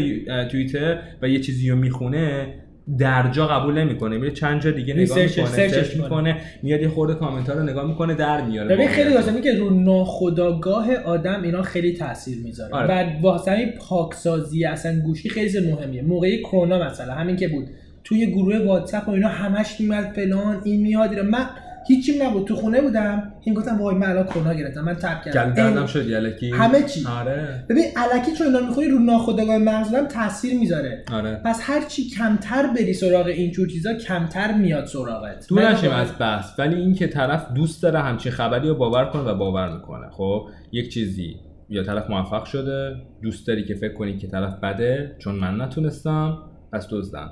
[0.50, 2.54] توییتر و یه چیزی رو می‌خونه
[2.98, 4.18] در جا قبول نمی‌کنه.
[4.18, 6.36] میره چند جا دیگه نگاه می‌کنه سرچ می‌کنه.
[6.62, 9.70] میاد یه خورده کامنت ها رو نگاه می‌کنه در میاره ببین خیلی واسه که رو
[9.70, 12.74] ناخودآگاه آدم اینا خیلی تاثیر می‌ذاره.
[12.74, 13.18] آره.
[13.18, 16.02] و واسه پاکسازی اصلا گوشی خیلی مهمیه.
[16.02, 17.68] موقعی کرونا مثلا همین که بود.
[18.04, 21.46] توی گروه واتساپ و اینا همش میاد فلان این میاد من
[21.88, 22.46] هیچی نبود.
[22.46, 23.32] تو خونه بودم.
[23.44, 24.80] این گفتم وای من الان کرونا گرفتم.
[24.80, 25.50] من تپ کردم.
[25.50, 27.06] گلدردم شد یلکی؟ همه چی.
[27.20, 27.64] آره.
[27.68, 31.04] ببین الکی چون اینا می‌خوری رو ناخودآگاه مغزم تاثیر می‌ذاره.
[31.12, 31.40] آره.
[31.44, 35.46] پس هر چی کمتر بری سراغ این جور چیزا کمتر میاد سراغت.
[35.48, 36.58] دور نشیم از بحث.
[36.58, 40.10] ولی این که طرف دوست داره همچین خبری رو باور کنه و باور می‌کنه.
[40.10, 41.36] خب یک چیزی.
[41.68, 46.38] یا طرف موفق شده دوست داری که فکر کنی که طرف بده چون من نتونستم
[46.72, 47.28] پس دزدن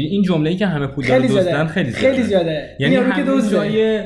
[0.00, 2.10] این جمله ای که همه پول خیلی دزدن خیلی زیاده.
[2.10, 4.02] خیلی زیاده یعنی همه جای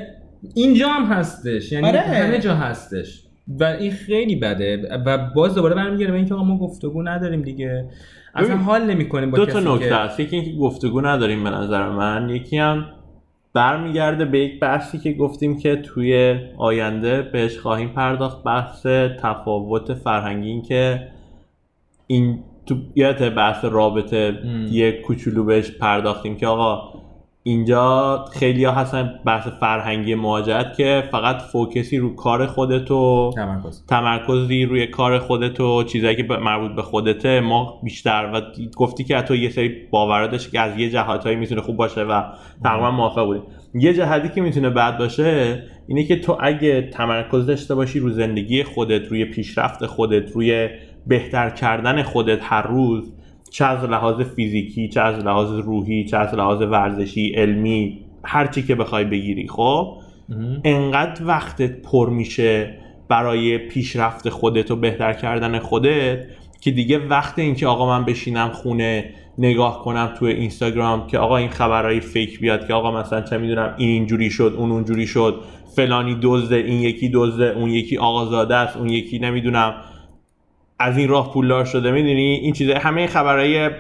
[0.55, 1.73] اینجا هم هستش.
[1.73, 2.01] یعنی آره.
[2.01, 3.23] همه جا هستش.
[3.49, 4.89] و این خیلی بده.
[5.07, 7.85] و باز دوباره برمیگره به اینکه ما گفتگو نداریم دیگه.
[8.35, 10.21] اصلا حال نمی‌کنیم با دو تا نکته که هست.
[10.21, 12.29] یکی اینکه گفتگو نداریم به نظر من.
[12.29, 12.87] یکی هم
[13.55, 18.45] برمیگرده به یک بحثی که گفتیم که توی آینده بهش خواهیم پرداخت.
[18.45, 18.87] بحث
[19.23, 20.49] تفاوت فرهنگی.
[20.49, 21.09] این که
[22.07, 22.39] این
[22.69, 24.39] تو یادت بحث رابطه
[24.71, 26.99] یه کوچولو بهش پرداختیم که آقا
[27.43, 33.87] اینجا خیلی ها هستن بحث فرهنگی مهاجرت که فقط فوکسی رو کار خودت و تمرکز.
[33.87, 38.41] تمرکزی روی کار خودت و چیزایی که مربوط به خودته ما بیشتر و
[38.77, 42.23] گفتی که تو یه سری باورا داشتی که از یه جهاتهایی می‌تونه خوب باشه و
[42.65, 43.41] تقریبا موافق بودی.
[43.75, 48.65] یه جهتی که می‌تونه بد باشه اینه که تو اگه تمرکز داشته باشی رو زندگی
[48.65, 50.69] خودت روی پیشرفت خودت روی
[51.09, 53.13] بهتر کردن خودت هر روز
[53.51, 58.63] چه از لحاظ فیزیکی چه از لحاظ روحی چه از لحاظ ورزشی علمی هر چی
[58.63, 59.97] که بخوای بگیری خب؟
[60.65, 62.75] انقدر وقتت پر میشه
[63.09, 66.19] برای پیشرفت خودت و بهتر کردن خودت
[66.61, 71.49] که دیگه وقت اینکه آقا من بشینم خونه نگاه کنم توی اینستاگرام که آقا این
[71.49, 75.41] خبرهای فیک بیاد که آقا مثلا چه می‌دونم این اینجوری شد اون اونجوری شد
[75.77, 79.75] فلانی دزده این یکی دزده اون یکی آقازاده است اون یکی نمی‌دونم
[80.79, 83.71] از این راه پولدار شده می‌دونی؟ این چیزا همه خبرهای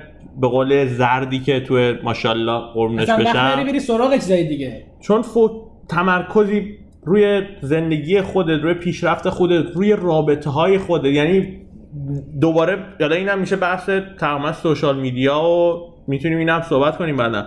[0.40, 3.64] به قول زردی که تو ماشاءالله قربونش بشم.
[3.66, 4.86] بری سراغ چیزای دیگه.
[5.00, 6.74] چون فوق تمرکزی
[7.04, 11.04] روی زندگی خودت روی پیشرفت خودت روی رابطه های خودت.
[11.04, 11.60] یعنی
[12.40, 17.46] دوباره یادا اینم میشه بحث تقریبا سوشال میدیا و می‌تونیم اینم صحبت کنیم بعدا.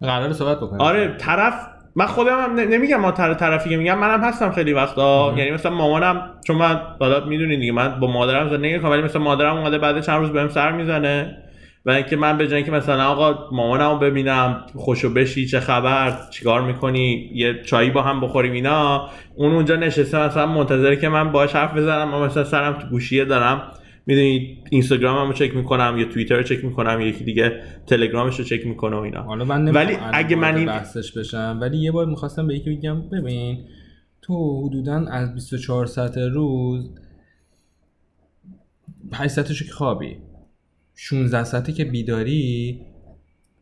[0.00, 0.80] قرار صحبت بکنیم.
[0.80, 1.54] آره طرف
[1.96, 5.34] من خودم هم نمیگم ما طرف طرفی که میگم منم هستم خیلی وقتا.
[5.36, 9.22] یعنی مثلا مامانم چون من حالا می‌دونین دیگه من با مادرم زندگی کنم ولی مثلا
[9.22, 11.36] مادرم اومده بعد چند روز بهم سر می‌زنه.
[11.86, 16.60] و اینکه من به جای که مثلا آقا مامانمو ببینم خوشو بشی چه خبر چیکار
[16.60, 21.56] می‌کنی یه چایی با هم بخوریم اینا اون اونجا نشسته مثلا منتظره که من باهاش
[21.56, 23.62] حرف بزنم و مثلا سرم تو گوشیه دارم.
[24.10, 28.66] می‌دونی اینستاگرامم رو چک می‌کنم یا توییتر رو چک می‌کنم یکی دیگه تلگرامش رو چک
[28.66, 29.22] می‌کنم و اینا.
[29.22, 33.08] حالا من ولی اگه من این بحثش بشم ولی یه بار می‌خواستم به یکی بگم
[33.08, 33.64] ببین
[34.22, 36.90] تو حدودا از 24 ساعت روز
[39.12, 40.16] 8 ساعتشو که خوابی.
[40.94, 42.80] 16 ساعتی که بیداری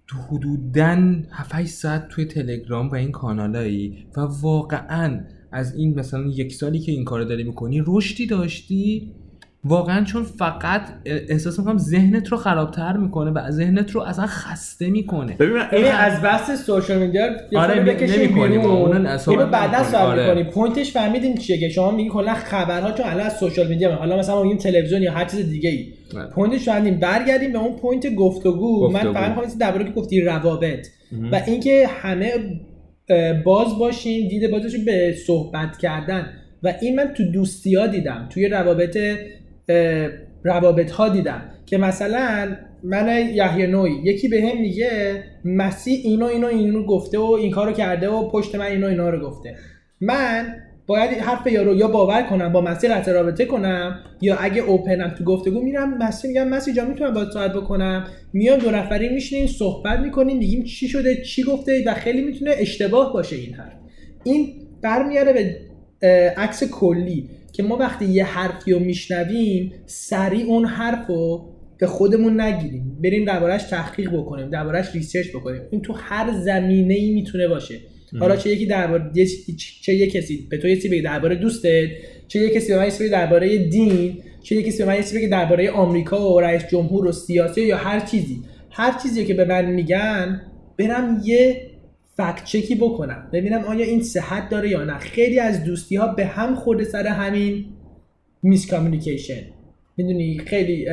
[0.07, 5.21] تو حدودا 7 ساعت توی تلگرام و این کانالایی و واقعا
[5.53, 9.13] از این مثلا یک سالی که این کارو داری می‌کنی رشدی داشتی؟
[9.65, 15.37] واقعا چون فقط احساس می‌کنم ذهنت رو خرابتر می‌کنه و ذهنت رو اصلا خسته می‌کنه
[15.37, 18.61] ببین من- این از بحث سوشال میدیا یه آره، بکشیم نمی‌کنیم.
[18.61, 18.77] بیرون.
[18.77, 19.85] اونو اینو بعدا.
[19.85, 20.23] صحبت آره.
[20.23, 23.95] می‌کنیم پوینتش فهمیدیم چیه که شما میگی کلا خبرها چون الان از سوشال میدیا.
[23.95, 26.27] حالا مثلا ما میگیم تلویزیون یا هر چیز دیگه ای بله.
[26.27, 29.13] point ش فهمیدیم برگردیم به اون point گفتگو, من گفتگو.
[29.13, 30.87] فقط می‌خوام درباره که گفتی روابط
[31.33, 32.33] و اینکه همه
[33.45, 36.27] باز باشیم دید بازشون به صحبت کردن
[36.63, 38.99] و این من تو دوستی ها دیدم توی روابط
[40.45, 46.47] روابط ها دیدم که مثلا من یحیی نوعی یکی به هم میگه مسی اینو اینو
[46.47, 49.57] اینو گفته و این کارو کرده و پشت من اینو اینا رو گفته.
[50.01, 50.55] من
[50.87, 55.15] باید حرف یارو یا باور کنم با مسی قطع رابطه کنم یا اگه open م
[55.19, 59.47] تو گفتگو میرم مسی میگم مسی جان می‌تونم باید صحبت بکنم؟ میام دو نفری میشینیم
[59.47, 63.73] صحبت می‌کنیم میگیم چی شده چی گفته و خیلی می‌تونه اشتباه باشه این حرف.
[64.25, 65.57] این برمیاره به
[66.37, 67.31] عکس کلی.
[67.59, 71.49] که ما وقتی یه حرفی رو میشنویم سریع اون حرف رو
[71.79, 72.99] به خودمون نگیریم.
[73.05, 75.61] بریم دربارهش تحقیق بکنیم دربارهش research بکنیم.
[75.71, 77.75] این تو هر زمینه ای می‌تونه باشه.
[78.19, 79.27] حالا چه یکی درباره یه-
[79.83, 81.89] چه یه کسی به تو یه بگه درباره دوستت
[82.29, 85.29] چه یه کسی به من یه درباره دین چه یه کسی به من یه بگه
[85.29, 88.43] درباره آمریکا و رئیس جمهور و سیاسی یا هر چیزی.
[88.71, 90.43] هر چیزی که به من میگن
[90.79, 91.71] برم یه
[92.19, 93.29] فکت چکی بکنم.
[93.33, 94.99] ببینم آیا این صحت داره یا نه.
[94.99, 97.65] خیلی از دوستی ها به هم خورده سر همین
[98.43, 99.43] میس کامیونیکیشن
[99.97, 100.87] می‌دونی؟ خیلی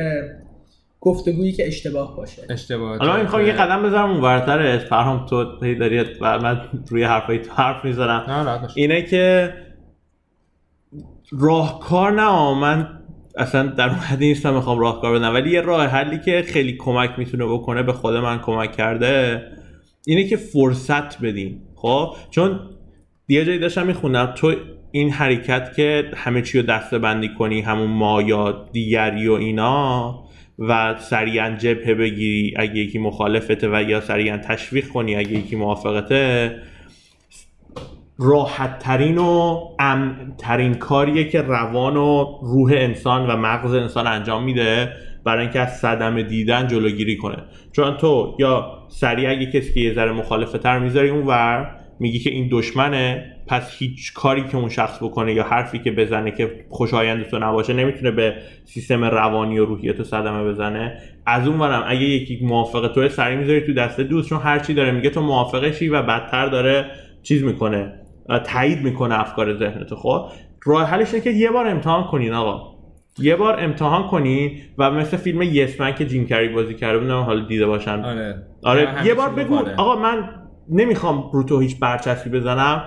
[1.00, 2.42] گفتگویی که اشتباه باشه.
[2.50, 2.98] اشتباه.
[2.98, 7.38] حالا می‌خوام یه قدم بذارم اون ورترش فرهام تو هی داری و من روی حرفای
[7.38, 8.68] تو حرف می‌ذارم.
[8.74, 9.54] اینه که
[11.32, 12.88] راهکار نه من
[13.36, 15.34] اصلا در اون حدی نیستم می‌خوام راهکار بدم.
[15.34, 19.42] ولی یه راه حلی که خیلی کمک می‌تونه بکنه به خود من کمک کرده
[20.06, 21.62] اینه که فرصت بدیم.
[21.74, 22.60] خب؟ چون
[23.28, 24.54] یه جایی داشتم میخوندم تو
[24.90, 30.24] این حرکت که همه چی رو دسته بندی کنی همون ما یا دیگری و اینا
[30.58, 36.56] و سریعا جبهه بگیری اگه یکی مخالفته و یا سریعا تشویق کنی اگه یکی موافقته
[38.18, 44.44] راحت ترین و امن ترین کاریه که روان و روح انسان و مغز انسان انجام
[44.44, 44.92] میده.
[45.26, 47.44] برای اینکه از صدمه دیدن جلوگیری کنه.
[47.72, 52.18] چون تو یا سریع اگه کسی که یه ذره مخالفه تر می‌ذاری اون ور میگی
[52.18, 56.64] که این دشمنه پس هیچ کاری که اون شخص بکنه یا حرفی که بزنه که
[56.70, 60.98] خوشایند تو نباشه نمی‌تونه به سیستم روانی و روحی تو صدمه بزنه.
[61.26, 64.74] از اون ورم اگه یکی موافق تو سریع می‌ذاری تو دست دوست چون هر چی
[64.74, 66.90] داره میگه تو موافقشی و بدتر داره
[67.22, 67.92] چیز می‌کنه
[68.44, 69.94] تایید می‌کنه افکار ذهنت.
[69.94, 70.26] خب
[70.64, 72.75] راه حلش اینه که یه بار امتحان کنین آقا.
[73.18, 77.20] یه بار امتحان کنین و مثل فیلم یس من که جیم کری بازی کرده بودم
[77.20, 78.42] حالا دیده باشن آره.
[78.62, 79.74] آره یه بار بگو باحاله.
[79.76, 80.28] آقا من
[80.68, 82.82] نمی‌خوام رو تو هیچ برچسبی بزنم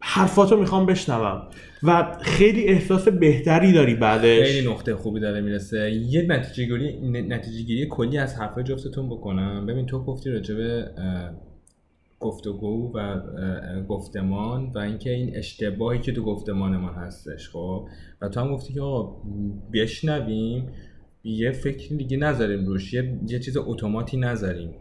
[0.00, 1.42] حرفاتو می‌خوام بشنوم.
[1.82, 4.52] و خیلی احساس بهتری داری بعدش.
[4.52, 5.90] خیلی نقطه خوبی داره می‌رسه.
[5.90, 9.66] یه نتیجه گیری نتیجه گیری کلی از حرفای جفتتون بکنم.
[9.66, 11.30] ببین تو گفتی راجع به اه،
[12.20, 13.20] گفتگو و
[13.88, 17.88] گفتمان و اینکه این اشتباهی که تو گفتمان ما هستش خب؟
[18.20, 19.16] و تو هم گفتی که آقا
[19.72, 20.68] بشنویم
[21.24, 24.74] یه فکر دیگه نذاریم روش یه, یه چیز اتوماتی نذاریم.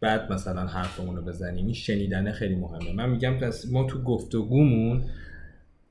[0.00, 2.92] بعد مثلا حرفمون رو بزنیم این شنیدن خیلی مهمه.
[2.92, 3.34] من میگم
[3.72, 5.04] ما تو گفتگومون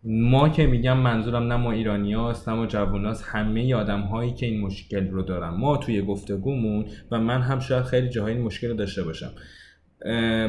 [0.03, 4.33] ما که میگم منظورم نه ما ایرانی هاست نه ما جوان هاست همه آدم هایی
[4.33, 5.49] که این مشکل رو دارن.
[5.49, 9.31] ما توی گفتگومون و من هم شاید خیلی جاهای این مشکل رو داشته باشم.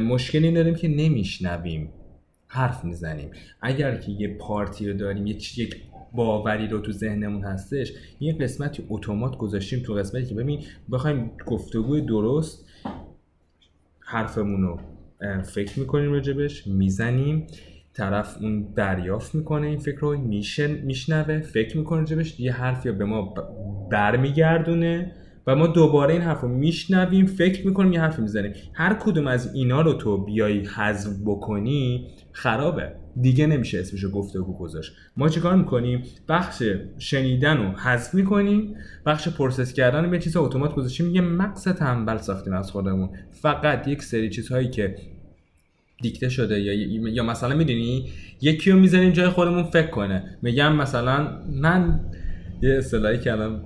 [0.01, 1.89] مشکلی داریم که نمیشنویم.
[2.47, 3.31] حرف می‌زنیم.
[3.61, 5.77] اگر که یه پارتی رو داریم یه یک
[6.13, 12.01] باوری رو تو ذهنمون هستش یه قسمتی اتومات گذاشتیم تو قسمتی که ببین بخوایم گفتگوی
[12.01, 12.67] درست
[14.01, 14.81] حرفمون رو
[15.43, 17.47] فکر می‌کنیم راجبش می‌زنیم.
[17.95, 22.95] طرف اون دریافت می‌کنه این فکر رو میشن میشنوه فکر می‌کنه راجبش یه حرفی رو
[22.95, 23.35] به ما
[23.91, 25.15] برمیگردونه.
[25.47, 28.53] و ما دوباره این حرف رو میشنویم فکر می‌کنیم یه حرفی می‌زنیم.
[28.75, 32.93] هر کدوم از اینا رو تو بیای حذف بکنی خرابه.
[33.21, 34.93] دیگه نمیشه اسمشو گفتگو گذاشت.
[35.17, 36.63] ما چیکار می‌کنیم؟ بخش
[36.99, 38.75] شنیدن رو حذف می‌کنیم
[39.07, 41.15] بخش process کردن رو یه چیز automat گذاشتیم.
[41.15, 43.11] یه مغز تنبل ساختیم از خودمون.
[43.31, 44.97] فقط یک سری چیزهایی که
[46.03, 46.73] دیکته شده یا
[47.11, 50.39] یا مثلا می‌دونی؟ یکی رو می‌زنیم جای خودمون فکر کنه.
[50.43, 52.01] میگم مثلا من
[52.63, 53.65] یه اصطلاحی کردم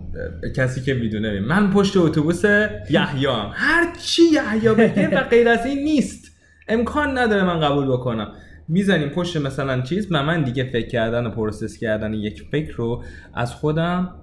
[0.56, 2.44] کسی که می‌دونه من پشت اتوبوس
[2.90, 6.30] یحیام هر چی یحیا بگه و غیر از این نیست.
[6.68, 8.32] امکان نداره من قبول بکنم.
[8.68, 13.04] می‌زنیم پشت مثلا چیز و من دیگه فکر کردن و پروسس کردن یک فکر رو
[13.34, 14.14] از خودم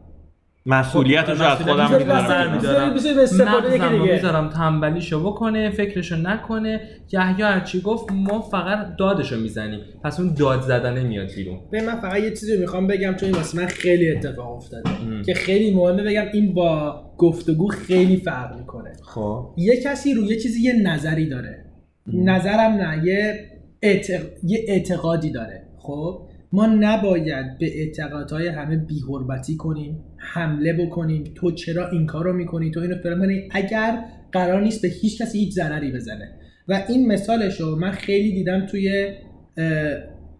[0.66, 4.14] مسئولیتش رو از مسئولیت خودم رو دیگه.
[4.14, 6.82] می‌ذارم تنبلیشو بکنه فکرشو نکنه.
[7.12, 9.80] یحیی هرچی گفت ما فقط دادشو می‌زنیم.
[10.04, 11.60] پس اون داد زدنه میاد بیرون.
[11.72, 14.90] به من فقط یه چیزی رو می‌خوام بگم چون این واسه من خیلی اتفاق افتاده.
[15.26, 18.94] که خیلی مهمه بگم این با گفتگو خیلی فرق می‌کنه.
[19.04, 19.54] خب.
[19.58, 21.66] یه کسی رو یه چیزی یه نظری داره.
[22.14, 23.50] نظرم نه یه,
[23.82, 24.22] اعتق...
[24.44, 25.64] یه اعتقادی داره.
[25.78, 30.04] خب؟ ما نباید به اعتقادهای همه بی‌حرمتی کنیم.
[30.24, 33.50] حمله بکنیم تو چرا این کار رو می‌کنی تو اینو فلان کنی.
[33.52, 34.00] اگر
[34.32, 36.32] قرار نیست به هیچ کسی هیچ ضرری بزنه.
[36.68, 39.14] و این مثالش رو من خیلی دیدم توی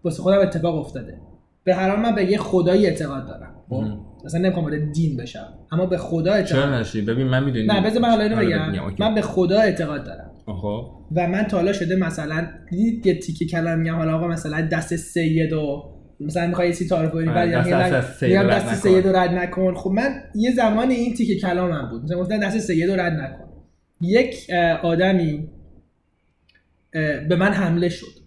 [0.04, 1.18] واسه خودم اتفاق افتاده.
[1.64, 3.54] به هر حال من به یه خدایی اعتقاد دارم.
[3.68, 3.84] خب.
[4.24, 5.48] مثلا نمی‌خوام وارد دین بشم.
[5.72, 7.66] اما به خدا اعتقاد چرا ببین من می‌دونی.
[7.66, 8.94] نه بذار من حالا اینو آره، بگم.
[8.98, 10.30] من به خدا اعتقاد دارم.
[10.46, 14.68] خب و من تا حالا شده مثلا دیدید یه تیکه کلام میگم حالا آقا مثلا
[14.72, 18.74] دست سید و مثلا می‌خوای چیزی تعارف کنی آره، بعد دست میگم دست نکن.
[18.74, 22.90] سید رد نکن خب من یه زمانی این تیکه کلامم بود مثلا گفتن دست سید
[22.90, 23.44] رو رد نکن
[24.00, 24.50] یک
[24.82, 25.48] آدمی
[27.28, 28.24] به من حمله شد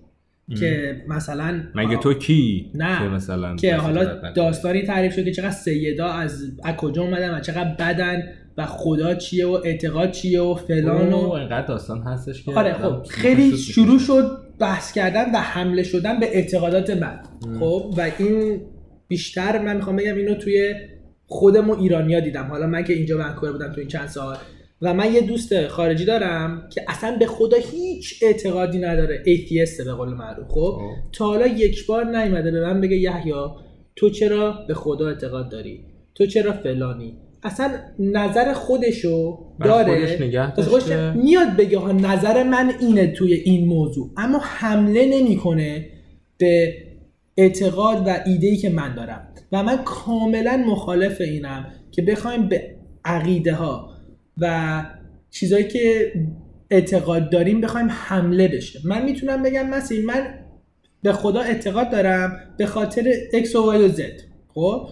[0.60, 3.00] که مثلا مگه تو کی نه.
[3.00, 7.40] که مثلا که حالا؟ داستانی تعریف شد که چقدر سیدا از از کجا اومدن و
[7.40, 8.24] چقدر بدن
[8.58, 13.04] و خدا چیه و اعتقاد چیه و فلان و اینقدر داستان هستش که آره خب
[13.04, 14.00] خیلی شروع.
[14.00, 17.20] شد بحث کردن و حمله شدن به اعتقادات من.
[17.60, 18.62] خب و این
[19.08, 20.74] بیشتر من می‌خوام بگم اینو توی
[21.26, 22.44] خودمون ایرانیا دیدم.
[22.44, 24.38] حالا من که اینجا ونکوور بودم تو این چند سال.
[24.82, 29.24] و من یه دوست خارجی دارم که اصلا به خدا هیچ اعتقادی نداره.
[29.26, 30.48] ایتیسته به قول معروف.
[30.48, 30.82] خب خب.
[31.14, 33.34] تا حالا یک بار نیومده به من بگه یحیی
[33.96, 35.84] تو چرا به خدا اعتقاد داری؟
[36.16, 40.08] تو چرا فلانی؟ اصلا نظر خودشو داره.
[40.08, 40.88] خودش نگه خودش.
[41.16, 44.10] میاد بگه ها نظر من اینه توی این موضوع.
[44.18, 45.86] اما حمله نمی‌کنه
[46.38, 46.74] به
[47.38, 49.28] اعتقاد و ایده‌ای که من دارم.
[49.52, 52.76] و من کاملا مخالف اینم که بخوایم به
[53.06, 53.90] عقیده ها
[54.38, 54.84] و
[55.30, 56.12] چیزایی که
[56.70, 58.80] اعتقاد داریم بخوایم حمله بشه.
[58.86, 60.34] من می‌تونم بگم مثلا من
[61.04, 64.02] به خدا اعتقاد دارم به خاطر X و Y و Z.
[64.54, 64.90] خب؟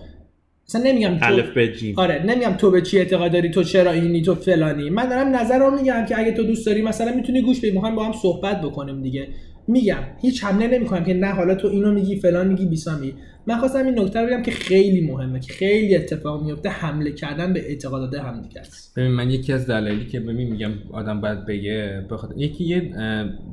[0.70, 1.94] مثلا نمیگم تو- الف به جیم.
[1.98, 4.90] آره نمیگم تو به چی اعتقاد داری تو چرا اینی تو فلانی.
[4.90, 7.96] من دارم نظر رو میگم که اگه تو دوست داری مثلا می‌تونی گوش بدی می‌خوایم
[7.96, 9.28] با هم صحبت بکنیم دیگه.
[9.68, 13.14] میگم هیچ حمله نمی‌کنم که نه حالا تو اینو میگی فلان میگی بیسامی
[13.48, 17.54] من خواستم این نکته رو بگم که خیلی مهمه که خیلی اتفاق میفته حمله کردن
[17.54, 18.94] به اعتقادات همدیگه است.
[18.98, 22.92] ببین من یکی از دلایلی که ببین میگم آدم باید بگه بخاطر یکی یه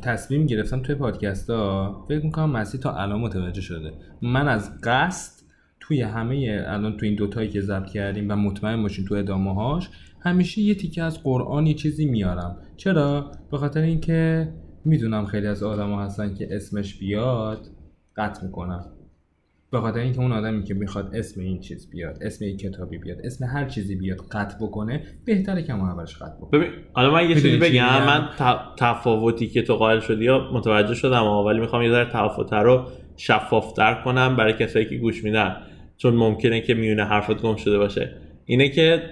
[0.02, 3.92] تصمیم گرفتم توی پادکست ها فکر می‌کنم مسی تا الان متوجه شده.
[4.22, 5.41] من از قصد
[5.82, 9.88] توی همه الان تو این دوتایی که ضبط کردیم و مطمئن باشین تو ادامه هاش
[10.20, 12.56] همیشه یه تیکه از قرآن یه چیزی میارم.
[12.76, 14.48] چرا؟ به خاطر اینکه
[14.84, 17.66] می‌دونم خیلی از آدما هستن که اسمش بیاد
[18.16, 18.84] قطع می‌کنم.
[19.72, 23.18] به خاطر اینکه اون آدمی که می‌خواد اسم این چیز بیاد اسم این کتابی بیاد
[23.24, 26.60] اسم هر چیزی بیاد قطع بکنه بهتره که ما اولش قطع بکنه.
[26.60, 27.66] ببین حالا من یه چیزی بگم.
[27.66, 28.28] میگم؟ من
[28.78, 34.02] تفاوتی که تو قائل شدی یا متوجه شدم ولی می‌خوام یه ذره تفاوت رو شفافتر
[34.04, 35.56] کنم برای کسایی که گوش میدن.
[36.02, 38.16] چون ممکنه که میونه حرفت گم شده باشه.
[38.44, 39.02] اینه که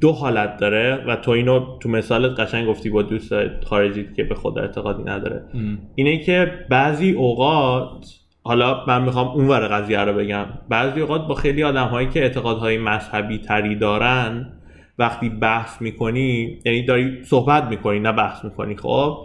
[0.00, 4.34] دو حالت داره و تو اینو تو مثالت قشنگ گفتی با دوست خارجی که به
[4.34, 5.44] خدا اعتقادی نداره.
[5.54, 5.78] ام.
[5.94, 8.06] اینه که بعضی اوقات
[8.42, 10.46] حالا من می‌خوام اونور قضیه رو بگم.
[10.68, 14.52] بعضی اوقات با خیلی آدم هایی که اعتقادهای مذهبی تری دارن
[14.98, 19.16] وقتی بحث می‌کنی یعنی داری صحبت می‌کنی نه بحث می‌کنی خب؟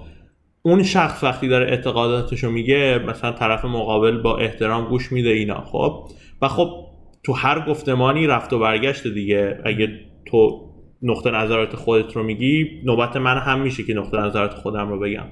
[0.61, 6.09] اون شخص وقتی داره اعتقاداتشو میگه مثلا طرف مقابل با احترام گوش میده اینا خب؟
[6.43, 6.85] و خب
[7.23, 9.59] تو هر گفتمانی رفت و برگشت دیگه.
[9.65, 10.69] اگه تو
[11.01, 15.25] نقطه نظرات خودت رو میگی نوبت من هم میشه که نقطه نظرات خودم رو بگم.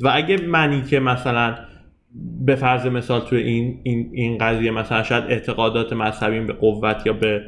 [0.00, 1.54] و اگه منی که مثلا
[2.46, 7.12] به فرض مثال توی این این این قضیه مثلا شاید اعتقادات مذهبیم به قوت یا
[7.12, 7.42] به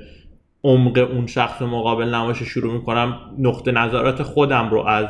[0.65, 5.07] عمق اون شخص مقابل نمایش شروع می‌کنم نقطه نظرات خودم رو از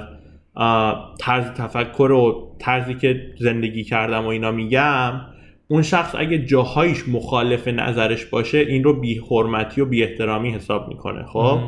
[1.20, 5.20] طرز تفکر و طرزی که زندگی کردم و اینا میگم
[5.72, 10.88] اون شخص اگه جاهایش مخالف نظرش باشه این رو بی حرمتی و بی احترامی حساب
[10.88, 11.58] می‌کنه خب؟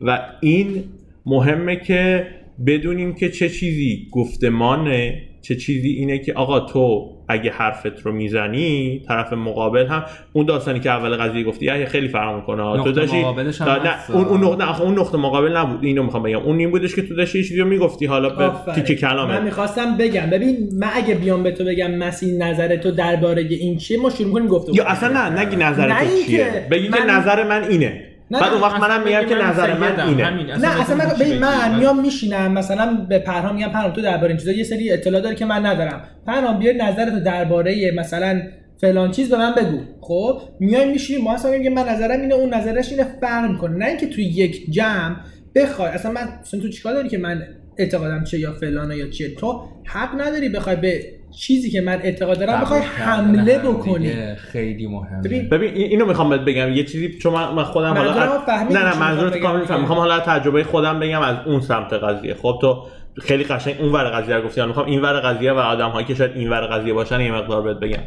[0.00, 0.84] و این
[1.26, 2.26] مهمه که
[2.66, 5.22] بدونیم که چه چیزی گفتمانه.
[5.44, 10.80] چه چیزی اینه که آقا تو اگه حرفت رو می‌زنی طرف مقابل هم اون داستانی
[10.80, 12.84] که اول قضیه گفتی یه خیلی فرق می‌کنه.
[12.84, 14.12] تو داشتی نه.
[14.14, 15.84] اون اون نقطه آخه اون نقطه مقابل نبود.
[15.84, 16.38] اینو می‌خوام بگم.
[16.38, 18.06] اون این بودش که تو داشتی یه چیزی رو می‌گفتی.
[18.06, 18.74] حالا به آفرین.
[18.74, 20.30] تیکه کلامه من می‌خواستم بگم.
[20.30, 24.32] ببین من اگه بیام به تو بگم مسیح نظر تو درباره این چیه ما شروع
[24.32, 26.66] کنیم گفتگو یا اصلا نه نگی نظر نه تو چیه.
[26.70, 27.86] بگی که من- نظر من اینه.
[27.86, 30.30] نه، بعد اون وقت منم میگم که نظر من اینه.
[30.58, 31.78] نه اصلا من چی من.
[31.78, 35.34] میام میشینم مثلا به پرهام میگم پرهام تو درباره این چیزا یه سری اطلاع داری
[35.34, 38.42] که من ندارم پرهام بیا نظرتو درباره مثلا
[38.80, 42.54] فلان چیز به من بگو خب میایم میشینیم ما اصلا میگیم من نظرم اینه اون
[42.54, 45.16] نظرش اینه فرق می‌کنه نه اینکه توی یک جمع
[45.54, 47.42] بخوای اصلا من اصلا تو چیکار داری که من
[47.76, 51.02] اعتقادم چه یا فلانه یا چیه تو حق نداری بخوای به
[51.36, 54.34] چیزی که من اعتقاد دارم بخوای حمله بکنی.
[54.34, 55.22] خیلی مهمه.
[55.22, 56.72] ببین، ببین این- اینو می‌خوام بهت بگم.
[56.72, 59.76] یه چیزی چون من, من خودم حالا نه نه منظورت کامل دیگه.
[59.76, 62.34] می‌خوام حالا تجربه خودم بگم از اون سمت قضیه.
[62.34, 62.86] خب تو
[63.22, 64.60] خیلی قشنگ اون ور قضیه رو گفتی.
[64.60, 67.32] حالا می‌خوام این ور قضیه و آدم هایی که شاید این ور قضیه باشن یه
[67.32, 68.02] مقدار بهت بگم.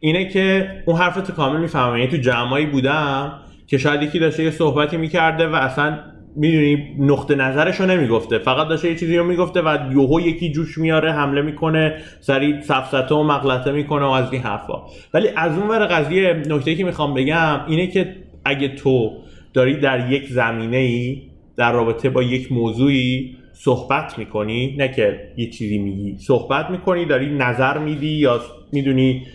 [0.00, 1.96] اینه که اون حرف تو کامل می‌فهمم.
[1.96, 3.32] یعنی تو جمعایی بودم
[3.66, 5.98] که شاید یکی داشته یه صحبتی می‌کرده و اصلا
[6.36, 8.38] می‌دونی نقطه نظرش رو نمی‌گفته.
[8.38, 13.14] فقط داشته یه چیزی رو می‌گفته و یوهو یکی جوش میاره حمله می‌کنه سریع سفسته
[13.14, 14.82] و مغلطه می‌کنه و از این حرفا.
[15.14, 19.10] ولی از اون ور قضیه نکته که می‌خوام بگم اینه که اگه تو
[19.54, 21.22] داری در یک زمینه ای
[21.56, 27.36] در رابطه با یک موضوعی صحبت می‌کنی نه که یه چیزی میگی صحبت می‌کنی داری
[27.36, 28.40] نظر میدی یا
[28.72, 29.26] می‌دونی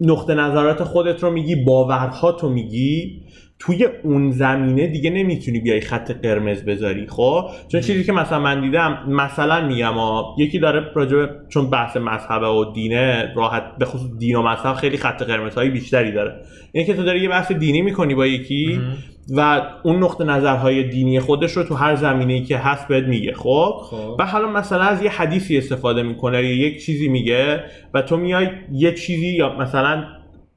[0.00, 3.22] نقطه نظرات خودت رو میگی باورهاتو میگی
[3.66, 8.60] توی اون زمینه دیگه نمی‌تونی بیای خط قرمز بذاری خب؟ چون چیزی که مثلا من
[8.60, 14.10] دیدم مثلا میگم ها یکی داره راجع چون بحث مذهبه و دینه راحت به خصوص
[14.18, 16.40] دین و مذهب خیلی خط قرمزهای بیشتری داره.
[16.72, 18.80] اینه که تو داری یه بحث دینی می‌کنی با یکی
[19.36, 23.80] و اون نقطه نظرهای دینی خودش رو تو هر زمینه‌ای که هست بهت میگه خب؟
[23.82, 24.16] خب.
[24.18, 28.48] و حالا مثلا از یه حدیثی استفاده می‌کنه یا یک چیزی میگه و تو میای
[28.72, 30.04] یه چیزی یا مثلا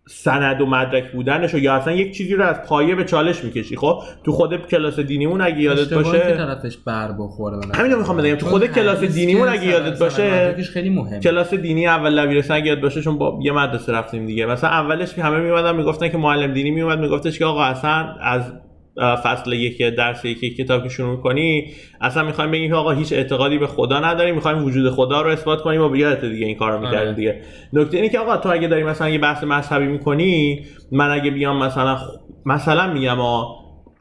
[0.09, 3.75] سند و مدرک بودنش یا اصلا یک چیزی رو از پایه به چالش می‌کشی.
[3.75, 7.97] خب؟ تو خود کلاس دینیمون اگه یادت اشتباهی که باشه طرفش بر بخوره همین رو
[7.97, 8.35] می‌خوام بگم.
[8.35, 11.19] تو خود کلاس دینیمون اگه یادت باشه، خیلی مهمه.
[11.19, 14.45] کلاس دینی اول دبیرستان اگه یاد باشه چون با یه مدرسه رفتیم دیگه.
[14.45, 18.41] مثلا اولش که همه میومدن می‌گفتن که معلم دینی میومد میگفتش که آقا اصلا از
[19.23, 21.71] فصل یک درس یک کتاب که شروع کنی
[22.01, 25.91] اصلا می‌خوایم بگیم آقا هیچ اعتقادی به خدا نداریم می‌خوایم وجود خدا رو اثبات کنیم
[25.91, 27.13] و یادت دیگه این کارو می‌کردیم آره.
[27.13, 27.41] دیگه
[27.73, 31.63] نکته اینه که آقا تو اگه داری مثلا یه بحث مذهبی می‌کنی من اگه بیام
[31.63, 33.43] مثلا خ- مثلا میگم آ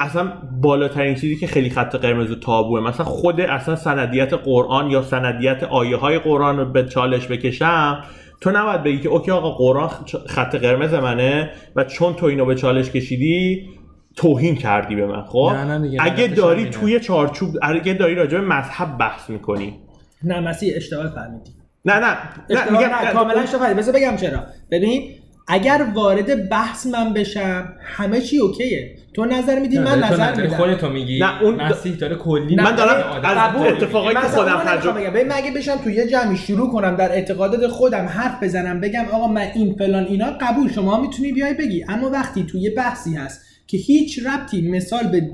[0.01, 0.33] اصلا
[0.63, 5.63] بالاترین چیزی که خیلی خط قرمز و تابوه مثلا خود اصلا سندیت قرآن یا سندیت
[5.63, 8.05] آیه های قرآن رو به چالش بکشم
[8.41, 9.91] تو نباید بگی که okay آقا قرآن
[10.29, 13.69] خط قرمز منه و چون تو اینو به چالش کشیدی
[14.17, 16.77] توهین کردی به من خب؟ نه، نه اگه داری همینه.
[16.77, 19.81] توی چارچوب اگه داری راجع به مذهب بحث می‌کنی.
[20.23, 21.51] نه مسیح اشتباه فهمیدی.
[21.85, 22.17] نه نه
[22.51, 23.81] نه میگم نه کاملا اشتباه فهمیدی.
[23.81, 24.39] بذار بگم چرا.
[24.71, 25.11] ببین
[25.49, 28.97] اگر وارد بحث من بشم همه چی اوکیه.
[29.15, 30.57] تو نظر میدی من تو نظر میدم.
[30.57, 31.19] خودتو میگی.
[31.19, 33.69] نه، اون مسیح داره کلی من دارم از قبول.
[33.69, 35.11] اتفاقایی که خودم تجربه بگم.
[35.11, 39.05] ببین من اگه بشم تو یه جمعی شروع کنم در اعتقادات خودم حرف بزنم بگم
[39.13, 40.73] آقا من این فلان اینا قبول.
[40.73, 41.85] شما می‌تونی بیای بگی.
[41.89, 45.31] اما وقتی تو یه بحثی هست که هیچ ربطی مثال به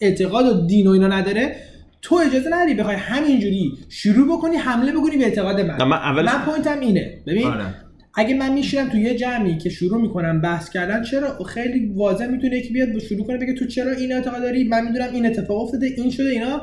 [0.00, 1.56] اعتقاد و دین و اینا نداره
[2.02, 5.84] تو اجازه نداری بخوای همینجوری شروع بکنی حمله بکنی به اعتقاد من.
[5.84, 7.18] من اولش- من پوینتم اینه.
[7.26, 7.74] ببین آره.
[8.14, 12.56] اگه من میشینم تو یه جمعی که شروع می‌کنم بحث کردن چرا؟ خیلی واضح می‌تونه
[12.56, 15.60] یکی بیاد با شروع کنه بگه تو چرا این اعتقاد داری؟ من می‌دونم این اتفاق
[15.62, 16.60] افتاده این شده اینا.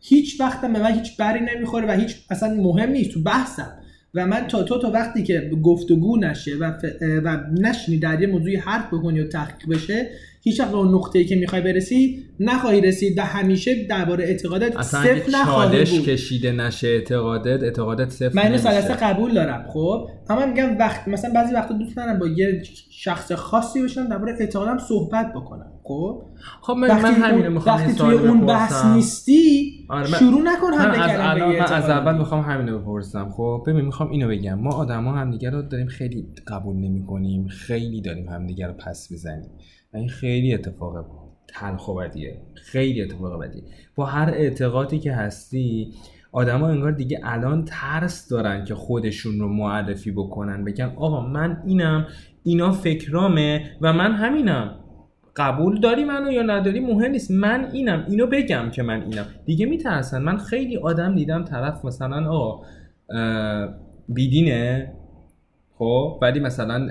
[0.00, 3.77] هیچ وقتم به من هیچ بری نمی‌خوره و هیچ اصلا مهم نیست تو بحثم.
[4.14, 6.84] و من تا تو تا وقتی که گفتگو نشه و, ف...
[7.24, 10.10] و نشنی در یه موضوعی حرف بکنی و تحقیق بشه
[10.42, 15.22] هیچ وقت به اون نقطه‌ای که می‌خوای برسی نخواهی رسید و همیشه درباره اگه صفر
[15.32, 16.04] نخواهی بود.
[16.08, 18.58] کشیده نشه اعتقادت اعتقادت صفر من اینو.
[18.58, 23.32] سلسه قبول دارم خب؟ اما میگم وقت مثلا بعضی وقتا دوست دارم با یه شخص
[23.32, 25.72] خاصی بشنم درباره اعتقادم صحبت بکنم.
[25.88, 26.22] خب؟
[26.60, 28.84] خب من, من همینو می‌خوام وقتی توی اون بحث.
[28.84, 32.18] نیستی آره، من- شروع نکن من حمله از الان یه من از اول.
[32.18, 33.30] می‌خوام همینو بپرسم.
[33.30, 34.54] خب ببین می‌خوام اینو بگم.
[34.58, 39.50] ما آدما همدیگه رو داریم خیلی قبول نمی کنیم خیلی داریم همدیگه رو پس می‌زنیم.
[39.94, 41.06] و این خیلی اتفاق
[41.48, 43.62] تلخ و بدیه خیلی اتفاق بدیه.
[43.96, 45.92] با هر اعتقادی که هستی
[46.32, 50.64] آدما انگار دیگه الان ترس دارن که خودشون رو معرفی بکنن.
[50.64, 52.06] بگن آقا من اینم
[52.42, 54.74] اینا فکرامه و من همینم.
[55.38, 57.30] قبول داری منو یا نداری؟ مهم نیست.
[57.30, 58.04] من اینم.
[58.08, 59.24] اینو بگم که من اینم.
[59.44, 60.22] دیگه میترسن.
[60.22, 62.30] من خیلی آدم دیدم طرف مثلا
[63.10, 63.68] اه،
[64.08, 64.92] بیدینه
[65.78, 66.88] خب؟ ولی مثلا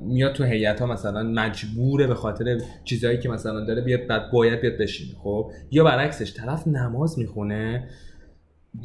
[0.00, 4.60] میاد تو هیئت ها مثلا مجبوره به خاطر چیزایی که مثلا داره بیاد بعد باید
[4.60, 7.88] بیاد بشینه خب؟ یا برعکسش طرف نماز می‌خونه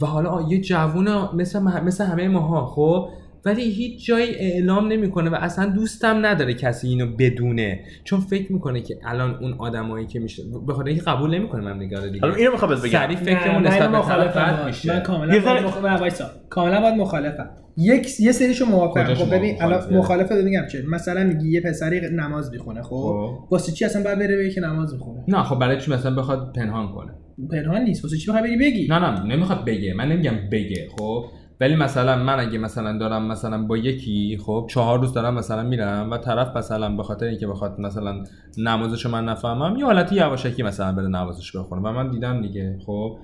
[0.02, 3.10] و حالا آ- یه جوون مثل, مثل همه ماها خب؟
[3.46, 7.80] ولی هیچ جایی اعلام نمی‌کنه و اصلا دوستم نداره کسی اینو بدونه.
[8.04, 11.80] چون فکر می‌کنه که الان اون آدمایی که میشه به خاطر اینکه قبول نمی‌کنه من
[11.80, 12.20] دیگه دیگه.
[12.22, 12.92] حالا اینو می‌خوام بهت بگم.
[13.00, 14.66] سریع فکرمون نه، نسبت من به طرف باهاش.
[14.66, 14.94] میشه.
[14.94, 15.86] من کاملا یه باید ذره- مخ...
[15.86, 16.26] نه، وایسا.
[16.50, 17.50] کاملا باید مخالفم.
[17.78, 19.14] یک یه سریشو موافقم.
[19.14, 23.48] خب ببین الان؟ مخالفه بگم چه؟ مثلا میگی یه پسری نماز می‌خونه خب؟ خب.
[23.52, 26.54] واسه چی اصلا باید بره بگه که نماز می‌خونه؟ نه خب برای چی مثلا بخواد
[26.56, 27.12] پنهان کنه؟
[27.52, 28.04] پنهان نیست.
[28.04, 28.88] واسه چی بخوای بری بگی.
[28.88, 29.94] نه نه نمی‌خواد بگه.
[29.94, 31.26] من نمیگم بگه خب؟
[31.62, 36.12] ولی مثلا من اگه مثلا دارم مثلا با یکی خب چهار روز دارم مثلا میرم
[36.12, 38.24] و طرف مثلا به خاطر اینکه بخواد مثلا
[38.58, 41.82] نمازش من نفهمم یه حالت یواشکی مثلا بره نمازش بخونه.
[41.82, 43.18] و من دیدم دیگه خب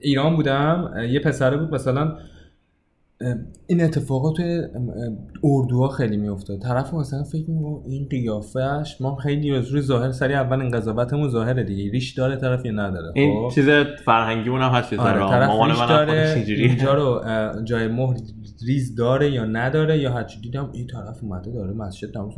[0.00, 2.16] ایران بودم یه پسره بود مثلا
[3.66, 4.62] این اتفاقات توی
[5.44, 6.58] اردوها خیلی میافتاد.
[6.58, 11.28] طرف مثلا فکر می‌کنم این قیافش ما خیلی از روی ظاهر سری اول این قضاوتمون
[11.28, 11.90] ظاهره دیگه.
[11.90, 13.12] ریش داره طرف یا نداره.
[13.14, 13.68] این خب؟ چیز
[14.04, 15.28] فرهنگیمون هم هست یه آره.
[15.28, 16.44] طرف مامان ریش داره.
[16.48, 17.22] اینجا رو
[17.64, 18.16] جای مهر
[18.66, 22.34] ریز داره یا نداره یا هرچی دیدم این طرف اومده داره مسجد نماز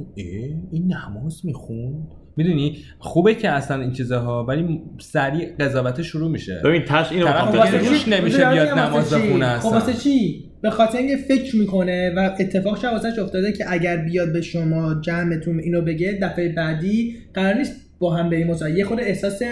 [0.70, 2.06] این نماز میخون
[2.36, 6.60] می‌دونی؟ خوبه که اصلا این چیزها ولی سریع قضاوت شروع میشه.
[6.64, 9.70] ببین تش اینو طرف نمیشه بیاد نماز بخونه خب اصلا.
[9.70, 14.32] واسه چی؟ به خاطر اینکه فکر می‌کنه و اتفاق شب واسش افتاده که اگر بیاد
[14.32, 18.78] به شما جمعتون اینو بگه دفعه بعدی قرار نیست با هم بریم مصاحبه.
[18.78, 19.42] یه خود احساس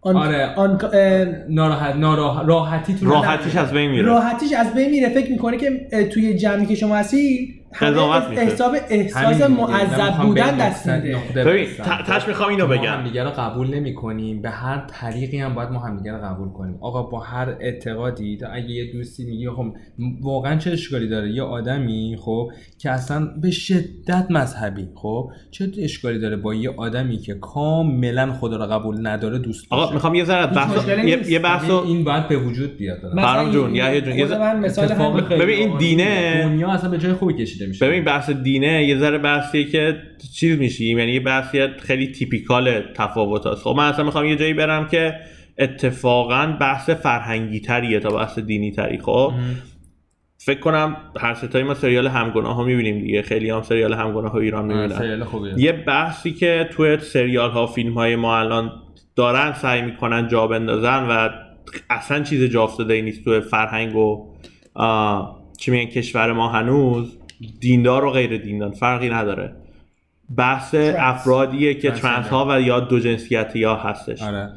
[0.00, 0.16] آن...
[0.16, 0.46] آره.
[0.46, 0.80] آن...
[0.92, 4.02] اه، ناراحت ناراحت راحتی تو راحتیش از بین میره.
[4.02, 5.08] راحتیش از بین میره.
[5.08, 8.40] فکر می‌کنه که توی جمعی که شما هستی قضاوت میشه.
[8.42, 11.16] احساب احساس معذب بودن دست میده.
[11.44, 12.82] ببین ت- تش می‌خوام اینو ما بگم.
[12.92, 16.78] همدیگه رو قبول نمی کنیم به هر طریقی هم باید ما همدیگه رو قبول کنیم.
[16.80, 19.64] آقا با هر اعتقادی تا اگه یه دوستی میگی خب
[20.22, 22.48] واقعا چه اشکالی داره؟ یه آدمی خب
[22.78, 28.56] که اصلا به شدت مذهبی خب چه اشکالی داره با یه آدمی که کاملا خدا
[28.56, 30.88] رو قبول نداره دوست آقا می‌خوام یه ذره بحث
[31.28, 32.98] یه, بحث این- رو این باید به وجود بیاد.
[33.06, 33.74] مثلا فرام جون، جون،
[34.16, 35.78] یه من مثال اتفاق همین- خیلی ببین این.
[35.78, 37.65] دینه- دنیا اصلا به جای خوبی کشیده.
[37.66, 37.88] میشه.
[37.88, 40.02] ببین بحث دینه یه ذره بحثیه که
[40.34, 40.98] چیز میشیم.
[40.98, 45.14] یعنی یه بحثی خیلی تیپیکال تفاوت هست خب من اصلا می‌خوام یه جایی برم که
[45.58, 49.32] اتفاقا بحث فرهنگی تریه تا بحث دینی تری خب
[50.38, 53.22] فکر کنم هر ستایی ما سریال همگناه ها می‌بینیم دیگه.
[53.22, 54.88] خیلی هم سریال همگناه ها ایران می‌بینن
[55.58, 58.72] یه بحثی که توی سریال ها فیلم های ما الان
[59.16, 61.28] دارن سعی می‌کنن جا بندازن و
[61.90, 64.34] اصلا چیز جا افتاده ای نیست توی فرهنگ و
[65.58, 67.18] چی میگن کشور ما هنوز.
[67.60, 69.52] دیندار و غیر دیندار فرقی نداره.
[70.36, 74.22] بحث افرادیه که ترنس ترنس ها و یا دو جنسیتی ها هستش.
[74.22, 74.52] آره.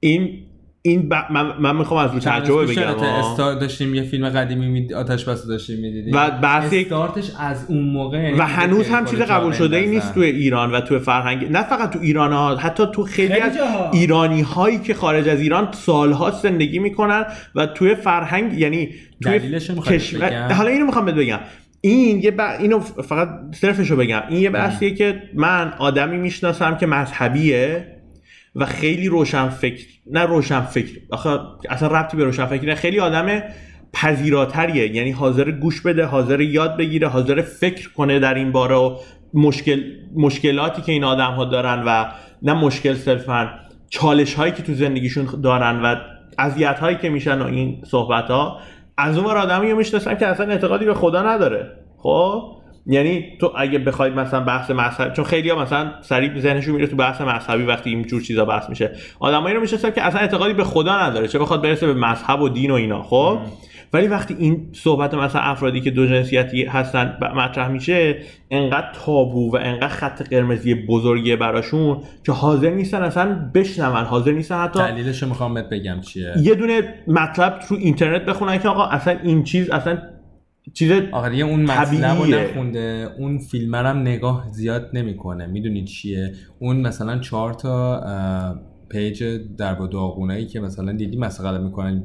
[0.00, 0.38] این
[0.82, 1.14] این ب...
[1.30, 2.82] من, من می‌خوام از رو تجربه بگم.
[2.82, 4.94] استار داشتیم یه فیلم قدیمی می...
[4.94, 6.14] آتش بس داشتیم می‌دیدیم.
[6.14, 9.86] و بحثی- استارتش از اون موقع یعنی و هنوز هم چیز قبول شده ای.
[9.86, 11.52] نیست توی ایران و توی فرهنگ.
[11.52, 13.58] نه فقط تو ایران ها حتی تو خیلی, از.
[13.92, 18.88] ایرانی هایی که خارج از ایران سالها زندگی می‌کنن و توی فرهنگ یعنی
[19.20, 19.42] بهت
[19.88, 21.38] کشور؟ حالا اینو می‌خوام بگم.
[21.80, 22.40] این یه ب...
[22.40, 24.22] اینو فقط صرفشو بگم.
[24.28, 27.86] این یه بحثیه که من آدمی می‌شناسم که مذهبیه
[28.56, 31.00] و خیلی روشن فکر نه روشن فکر.
[31.10, 33.42] آخه اصلا ربطی به روشن فکر نه خیلی آدم
[33.92, 34.96] پذیراتریه.
[34.96, 38.96] یعنی حاضر گوش بده حاضر یاد بگیره حاضر فکر کنه در این باره و
[39.34, 39.82] مشکل
[40.16, 42.06] مشکلاتی که این آدم ها دارن و
[42.42, 43.50] نه مشکل صرفا
[43.90, 45.96] چالش هایی که تو زندگیشون دارن و
[46.38, 48.60] اذیت هایی که میشن و این صحبت ها
[49.00, 51.70] از اون آدمی رو می‌شناسم که اصلا اعتقادی به خدا نداره.
[51.98, 52.42] خب؟
[52.86, 56.96] یعنی تو اگه بخواید مثلا بحث مذهبی چون خیلی ها مثلا سریع ذهنشون میره تو
[56.96, 58.92] بحث مذهبی وقتی این جور چیزا بحث میشه.
[59.20, 62.48] آدمایی رو می‌شناسم که اصلا اعتقادی به خدا نداره چه بخواد برسه به مذهب و
[62.48, 63.02] دین و اینا.
[63.02, 63.38] خب؟
[63.92, 68.18] ولی وقتی این صحبت مثلا افرادی که دو جنسیتی هستن مطرح میشه
[68.50, 74.62] انقدر تابو و انقدر خط قرمزی بزرگیه براشون که حاضر نیستن اصلا بشنون حاضر نیستن
[74.62, 79.44] حتی دلیلش می‌خوام بگم چیه؟ یه دونه مطلب تو اینترنت بخونن که آقا اصلا این
[79.44, 79.98] چیز اصلا
[80.74, 82.26] چیز آخه دیگه اون مطلب رو.
[82.26, 85.46] نخونده اون فیلم هم نگاه زیاد نمی‌کنه.
[85.46, 88.00] می‌دونی چیه؟ اون مثلا چهار تا
[88.90, 89.24] پیج
[89.56, 92.02] در با داغونایی که مثلا دیدی مسخره می‌کنن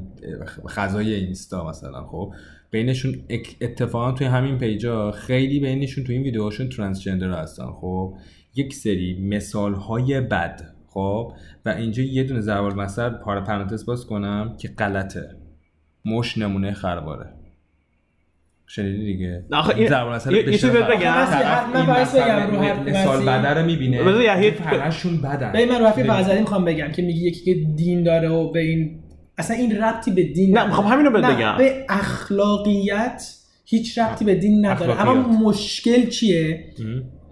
[0.76, 2.32] غذای اینستا مثلا خب.
[2.70, 3.14] بینشون
[3.60, 8.14] اتفاقا توی همین پیجا خیلی بینشون توی این ویدیوهاشون ترانسجندر هستن خب.
[8.54, 11.32] یک سری مثال های بد خب.
[11.64, 15.36] و اینجا یه دونه ضرب المثل پاره پرانتز باز کنم که غلطه.
[16.04, 17.45] مش نمونه خرواره.
[18.68, 21.14] شنیدی دیگه آخه این- یه- یه بگم؟
[21.74, 23.38] من مثل- بگم رو حرف مثال وسیع.
[23.38, 26.04] بده رو می‌بینه بذار یحیی- همشون بدن به من ببین.
[26.06, 29.00] فرزندی می‌خوام بگم که میگی یکی که دین داره و به این
[29.38, 30.66] اصلا این ربطی به دین نه،.
[30.66, 31.54] می‌خوام همینو بهت بگم.
[31.58, 33.32] به اخلاقیت
[33.64, 35.26] هیچ ربطی به دین نداره اخلاقیات.
[35.26, 36.64] اما مشکل چیه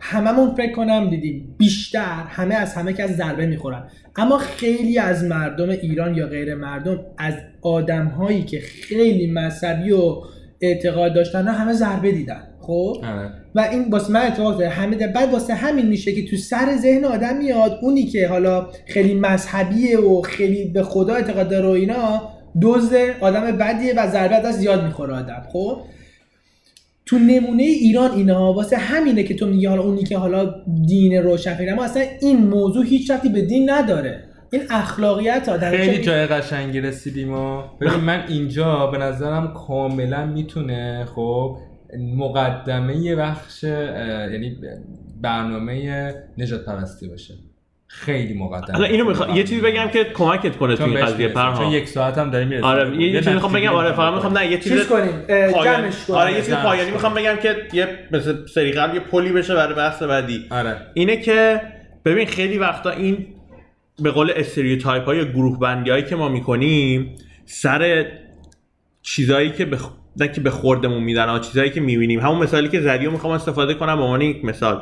[0.00, 5.24] هممون فکر کنم دیدیم بیشتر همه از همه که از ضربه می‌خورن اما خیلی از
[5.24, 10.14] مردم ایران یا غیر مردم از آدم هایی که خیلی مذهبی و
[10.66, 12.42] اعتقاد داشتن همه ضربه دیدن.
[12.60, 13.30] خب؟ آره.
[13.54, 16.76] و این واسه من اتفاق داره همه ده- بعد واسه همین میشه که تو سر
[16.76, 21.70] ذهن آدم میاد اونی که حالا خیلی مذهبیه و خیلی به خدا اعتقاد داره و
[21.70, 22.22] اینا
[22.62, 25.42] دزد آدم بدیه و ضربه از زیاد می‌خوره آدم.
[25.52, 25.78] خب؟
[27.06, 30.54] تو نمونه ایران اینا واسه همینه که تو میگی حالا اونی که حالا
[30.86, 34.24] دین روشنفکر اما اصلا این موضوع هیچ ربطی به دین نداره.
[34.54, 41.08] این اخلاقیت آدم خیلی جای قشنگی رسیدیم و ببین من اینجا به نظرم کاملا می‌تونه
[41.14, 41.56] خب
[42.16, 44.56] مقدمه یه بخش یعنی
[45.22, 47.34] برنامه نجات پرستی باشه.
[47.86, 48.72] خیلی مقدمه.
[48.72, 51.34] حالا اینو می‌خوام یه چیزی بگم که کمکت کنه تو این قضیه می‌رسیم.
[51.34, 52.66] چون پرها یک ساعت هم داریم می‌رسیم.
[52.66, 53.74] آره یه چیزی می‌خوام بگم.
[53.74, 55.24] آره فقط می‌خوام نه یه چیز چیز کنیم؟
[55.64, 56.18] جمعش کنیم.
[56.18, 56.64] آره یه چیز جمعش.
[56.64, 56.90] پایانی.
[56.90, 60.46] می‌خوام بگم که یه مثل سری قبل یه پلی بشه برای بحث بعدی.
[60.50, 60.76] آره.
[60.94, 61.60] اینه که
[62.04, 63.26] ببین خیلی وقتا این
[63.98, 68.06] به قول stereotype های گروه بندی هایی که ما می‌کنیم سر
[69.02, 72.20] چیزایی که به خ- نه که به خوردمون میدن ها چیزایی که می‌بینیم.
[72.20, 74.76] همون مثالی که زدی رو می‌خوام استفاده کنم به عنوان یک مثال.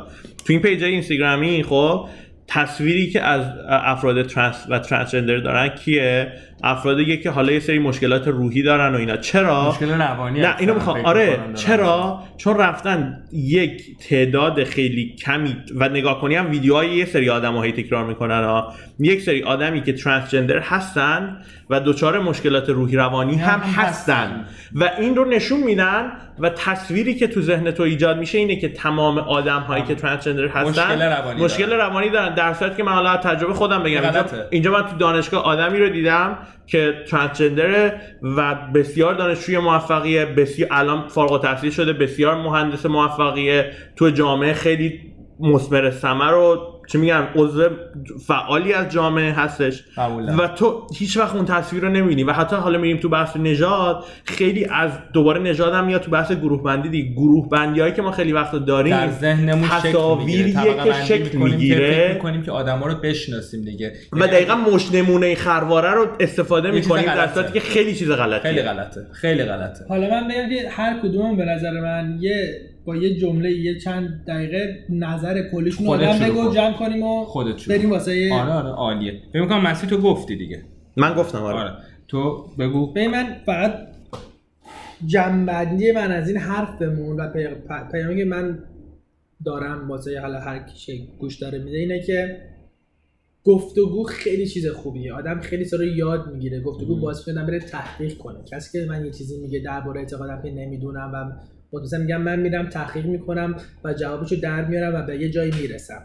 [0.44, 2.08] تو این page اینستاگرامی خب
[2.46, 6.32] تصویری که از افراد trans و transgender دارن کیه؟
[6.62, 9.16] افرادی که حالا یه سری مشکلات روحی دارن و اینا.
[9.16, 11.40] چرا؟ مشکل روانی نه اینو می‌خوام آره.
[11.54, 17.54] چرا؟ چون رفتن یک تعداد خیلی کمی و نگاه کنی هم ویدیوهای یه سری آدم
[17.54, 21.38] هایی تکرار می‌کنن ها یک سری آدمی که ترانسجندر هستن
[21.70, 24.44] و دچار مشکلات روحی روانی هم هستن.
[24.74, 28.68] و این رو نشون میدن و تصویری که تو ذهن تو ایجاد میشه اینه که
[28.68, 31.80] تمام آدم هایی که ترانسجندر هستن مشکل روانی مشکل دارن.
[31.80, 32.34] روانی دارن.
[32.34, 34.24] در صورتی که من حالا تجربه خودم بگم اینجا.
[34.50, 41.08] اینجا من تو دانشگاه آدمی رو دیدم که ترانسجندره و بسیار دانشجوی موفقیه بسیار الان
[41.08, 45.00] فارغ التحصیل شده بسیار مهندس موفقیه تو جامعه خیلی
[45.40, 47.68] مثمر ثمر و چه میگم عضو
[48.26, 49.84] فعالی از جامعه هستش.
[50.38, 52.24] و تو هیچ وقت اون تصویر رو نمی‌بینی.
[52.24, 56.32] و حتی حالا میریم تو بحث نژاد خیلی از دوباره نژاد هم میاد تو بحث
[56.32, 57.12] گروه بندی دیگه.
[57.12, 59.92] گروه بندی هایی که ما خیلی وقت داریم در ذهنمون شکل می‌گیره.
[59.92, 62.04] تصاویریه طبقه که شکل می‌کنیم که می‌گیره.
[62.04, 63.92] فکر می‌کنیم که آدما رو بشناسیم دیگه.
[64.12, 67.34] و یعنی دقیقا مش نمونه خرواره رو استفاده می‌کنیم در غلطه.
[67.34, 68.50] صورتی که خیلی چیز غلطیه.
[68.50, 69.06] خیلی غلطه.
[69.12, 69.84] خیلی غلطه.
[69.88, 74.24] حالا من بگم که هر کدوم به نظر من یه با یه جمله یه چند
[74.26, 76.54] دقیقه نظر کلیشون آدم بگو.
[76.54, 77.90] جمع کنیم و خودت شروع بریم.
[77.90, 79.22] واسه یه آره آره عالیه.
[79.32, 80.62] فکر می‌کنم مسی تو گفتی دیگه.
[80.96, 81.72] من گفتم آره, آره.
[82.08, 82.92] تو بگو.
[82.92, 83.74] به من فقط
[85.06, 88.58] جنبندی من از این حرفمون و پی- پ- پیامی که من
[89.44, 92.36] دارم واسه حالا هر کی گوش داره میده اینه که
[93.44, 95.12] گفتگو خیلی چیز خوبیه.
[95.14, 96.60] آدم خیلی سر رو یاد می‌گیره.
[96.60, 98.38] گفتگو باعث میشه آدم بره تحقیق کنه.
[98.50, 101.32] کسی که من یه چیزی میگه درباره اعتقادم که نمی‌دونم و
[101.80, 106.02] مثلا میگم من میرم تحقیق می‌کنم و جوابشو در میارم و به یه جایی می‌رسم.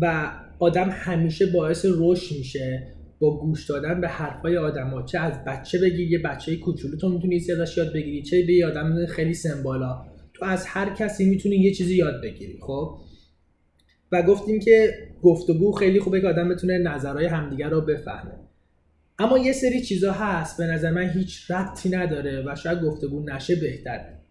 [0.00, 2.86] و آدم همیشه باعث رشد میشه
[3.20, 5.02] با گوش دادن به حرفای آدما.
[5.02, 8.22] چه از بچه بگیر یه بچه کوچولو تو می‌تونی ازش یاد بگیری.
[8.22, 10.02] چه به یه آدم خیلی سمبالا.
[10.34, 12.98] تو از هر کسی می‌تونی یه چیزی یاد بگیری خب؟
[14.12, 18.32] و گفتیم که گفتگو خیلی خوبه که آدم بتونه نظرهای همدیگر رو بفهمه.
[19.18, 23.56] اما یه سری چیزا هست به نظر من هیچ ربطی نداره و شاید گفتگو نشه
[23.56, 24.21] بهتره.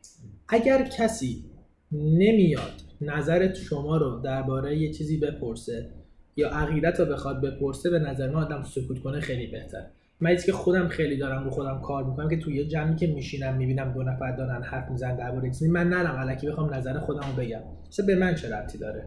[0.53, 1.43] اگر کسی
[1.91, 5.89] نمیاد نظر شما رو درباره یه چیزی بپرسه
[6.35, 9.85] یا عقیدت رو بخواد بپرسه به نظر من آدم سکوت کنه خیلی بهتر
[10.19, 13.57] من که خودم خیلی دارم رو خودم کار می‌کنم که توی یه جمعی که میشینم
[13.57, 17.43] می‌بینم دو نفر دارن حرف می‌زنن درباره چیزی من نرم الکی بخوام نظر خودم رو
[17.43, 17.61] بگم.
[17.89, 19.03] اصلا به من چه ربطی داره؟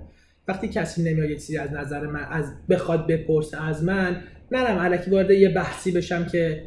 [0.48, 4.16] وقتی کسی نمیاد یه چیزی از نظر من از بخواد بپرسه از من
[4.52, 6.62] نرم الکی وارد یه بحثی بشم که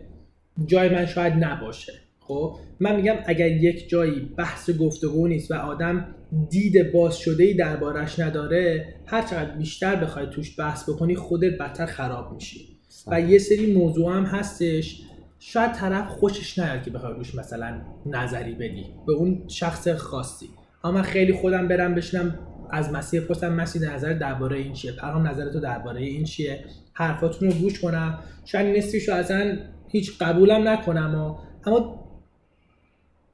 [0.65, 1.93] جای من شاید نباشه.
[2.19, 6.15] خب؟ من میگم اگر یک جایی بحث گفتگو نیست و آدم
[6.49, 11.85] دید باز شده ای دربارش نداره هر چقدر بیشتر بخوای توش بحث بکنی خودت بدتر
[11.85, 12.77] خراب میشی.
[13.07, 15.01] و یه سری موضوع هم هستش.
[15.39, 18.85] شاید طرف خوشش نیاد که بخوای روش مثلا نظری بدی.
[19.07, 20.49] به اون شخص خاصی.
[20.83, 22.39] اما من خیلی خودم برم بشینم
[22.71, 27.51] از مسیح پرسم مسیح نظر درباره این چیه؟ پرهام نظر تو درباره این چیه؟ حرفاتون
[27.51, 28.19] رو گوش کنم.
[28.45, 29.57] شاید نصفیشو اصلا
[29.87, 31.35] هیچ قبولم نکنم و
[31.69, 32.06] اما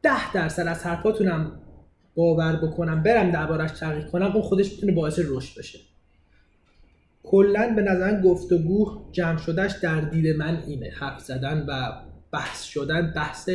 [0.04, 1.52] ده درصد از حرفاتونم
[2.16, 5.80] باور بکنم برم دربارش تحقیق کنم اون خودش می‌تونه باعث رشد بشه.
[7.24, 11.92] کلا به نظر گفتگو جمع شدهش در دید من اینه حرف زدن و
[12.32, 13.50] بحث شدن بحث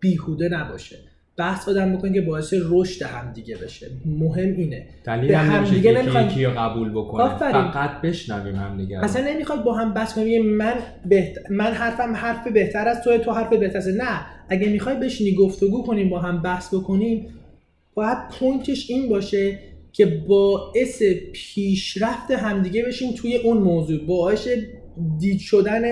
[0.00, 0.96] بیهوده نباشه.
[1.38, 3.86] بحث آدم بکنه که باعث رشد همدیگه بشه.
[4.06, 4.86] مهم اینه.
[5.04, 7.22] دلیل هم دیگه که نمیخوایم- یکی رو قبول بکنه.
[7.22, 7.70] آفرین.
[7.70, 9.04] فقط بشنویم هم دیگه.
[9.04, 10.46] اصلا نمی‌خواد با هم بحث کنیم.
[10.46, 10.74] من
[11.08, 11.38] بهت...
[11.50, 14.20] من حرفم حرف بهتر از تو تو حرف بهتر از نه.
[14.48, 17.26] اگه می‌خوای بشینی گفتگو کنیم با هم بحث بکنیم
[17.94, 19.58] باید پوینتش این باشه
[19.92, 24.06] که باعث پیشرفت همدیگه بشیم توی اون موضوع.
[24.06, 24.48] باعث
[25.18, 25.82] دید شدن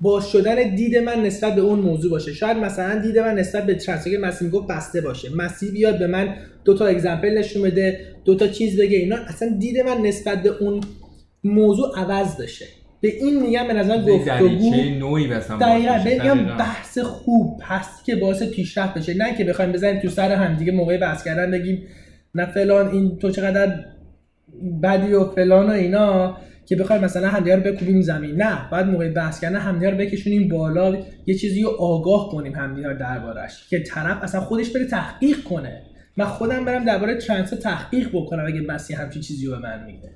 [0.00, 2.32] باز شدن دید من نسبت به اون موضوع باشه.
[2.32, 5.28] شاید مثلا دید من نسبت به ترانسفر که مسیح می‌گفت بسته باشه.
[5.36, 6.34] مسیح بیاد به من
[6.64, 10.48] دو تا اگزمپل نشون بده دو تا چیز بگه اینا اصلا دید من نسبت به
[10.48, 10.80] اون
[11.44, 12.66] موضوع عوض بشه.
[13.00, 15.28] به این میگم به نظر گفتگو دریچه نوعی
[15.60, 19.14] دقیقا بگم بحث خوب هست که باعث پیشرفت بشه.
[19.14, 21.82] نه که بخوایم بزنیم تو سر هم دیگه موقع بحث کردن بگیم
[22.34, 23.84] نه فلان این تو چقدر
[24.82, 26.36] بدی و فلان و اینا.
[26.68, 28.42] که بخوایم مثلا همدیگه رو بکوبیم زمین.
[28.42, 30.96] نه بعد موقع بحث کردن همدیگه رو بکشونیم بالا
[31.26, 33.68] یه چیزی رو آگاه کنیم همدیگه دربارش.
[33.68, 35.82] که طرف اصلا خودش بره تحقیق کنه.
[36.16, 40.10] من خودم برم درباره ترنس تحقیق بکنم اگه بسی همچین چیزی رو به من میگه.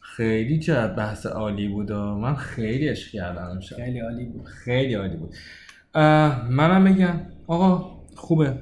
[0.00, 4.44] خیلی چه بحث عالی بود و من خیلی عشق کردم خیلی عالی بود.
[4.44, 5.34] خیلی عالی بود.
[6.50, 8.52] منم بگم آقا خوبه.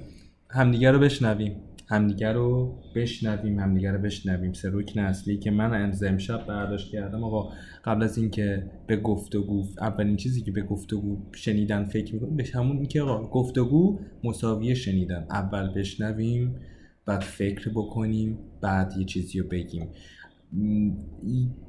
[0.51, 1.57] همدیگه رو بشنویم.
[1.89, 4.53] همدیگه رو بشنویم همدیگه رو بشنویم.
[4.73, 7.25] رکن اصلی که من از امشب برداشت کردم.
[7.25, 7.53] آقا
[7.85, 12.77] قبل از اینکه به گفتگو اولین چیزی که به گفتگو شنیدن فکر می‌کنیم به همون
[12.77, 15.27] این که آقا گفتگو مساوی شنیدن.
[15.31, 16.57] اول بشنویم
[17.07, 19.89] بعد فکر بکنیم بعد یه چیزی رو بگیم.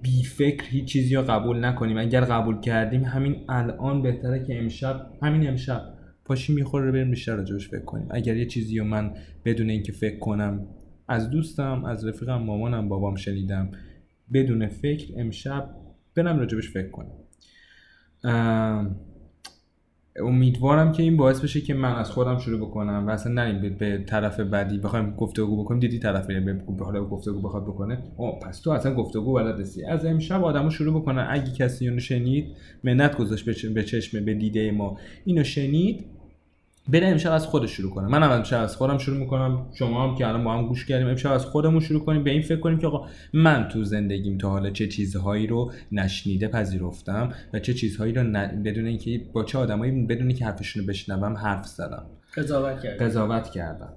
[0.02, 1.98] بی فکر هیچ چیزی رو قبول نکنیم.
[1.98, 5.82] اگر قبول کردیم همین الان بهتره که امشب همین امشب
[6.26, 8.08] پاشیم می‌خوره بریم بیشتر راجبش فکر کنیم.
[8.10, 9.12] اگر یه چیزی رو من
[9.46, 10.68] بدون اینکه فکر کنم
[11.08, 13.70] از دوستم از رفیقم مامانم بابام شنیدم.
[14.34, 15.70] بدون فکر امشب
[16.16, 17.12] برم راجبش فکر کنم.
[18.24, 18.96] ام،
[20.20, 23.98] امیدوارم که این باعث بشه که من از خودم شروع بکنم و اصلا نریم به,
[23.98, 25.80] طرف بعدی بخوایم گفتگو بکنیم.
[25.80, 26.40] دیدی طرف میره
[26.78, 27.98] به حالا گفتگو بخواد بکنه.
[28.18, 29.86] او پس تو اصلا گفتگو بلد نیستی.
[29.86, 31.28] از امشب آدمو شروع بکنن.
[31.30, 32.46] اگه کسی اینو شنید
[32.84, 34.98] منت گذاشت به چشم به دیده ما.
[35.26, 36.06] اینو شنید
[36.90, 39.66] بره امشب از خودش شروع کنه منم امشب از خودم شروع می‌کنم.
[39.74, 42.24] شما هم که الان با هم گوش کردیم امشب از خودمون شروع کنیم.
[42.24, 46.48] به این فکر کنیم که آقا من تو زندگیم تا حالا چه چیزهایی رو نشنیده
[46.48, 48.64] پذیرفتم و چه چیزهایی رو ن...
[48.64, 52.06] بدون اینکه با چه آدمایی بدون اینکه حرفشون رو بشنوم حرف زدم.
[52.36, 53.94] قضاوت کرد قضاوت کردم.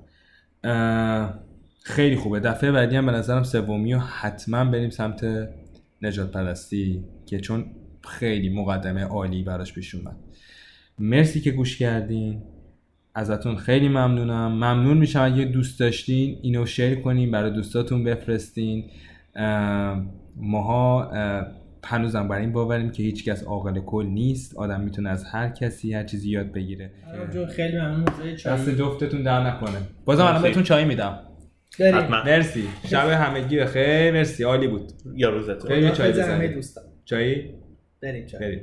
[0.65, 1.35] اه،
[1.83, 2.41] خیلی خوبه.
[2.41, 5.49] دفعه بعدی هم به نظرم سومی و حتما بریم سمت
[6.03, 7.65] نجات پرستی که چون
[8.09, 10.17] خیلی مقدمه عالی براش پیش اومد.
[10.99, 12.43] مرسی که گوش کردین.
[13.19, 14.53] ازتون خیلی ممنونم.
[14.53, 18.85] ممنون میشم اگه دوست داشتین اینو شیر کنین برای دوستاتون بفرستین.
[19.37, 20.03] اه،
[20.37, 21.47] ماها اه،
[21.85, 24.57] هنوزم بر این باوریم که هیچکس عاقل کل نیست.
[24.57, 26.91] آدم می‌تونه از هر کسی هر چیزی یاد بگیره.
[27.57, 28.05] خیلی ممنون.
[28.05, 29.79] دست چای جفتتون در نکنه.
[30.05, 30.43] بازم الان.
[30.43, 31.19] بهتون چای میدم.
[31.81, 32.25] حتما.
[32.25, 32.65] مرسی.
[32.87, 34.13] شب همگی بخیر.
[34.13, 34.45] مرسی.
[34.45, 34.93] عالی بود.
[35.15, 35.83] یا روزتون.
[35.83, 36.85] یه چای دوستان.
[37.05, 37.55] چایی؟
[38.03, 38.41] بریم چای.
[38.41, 38.61] بریم.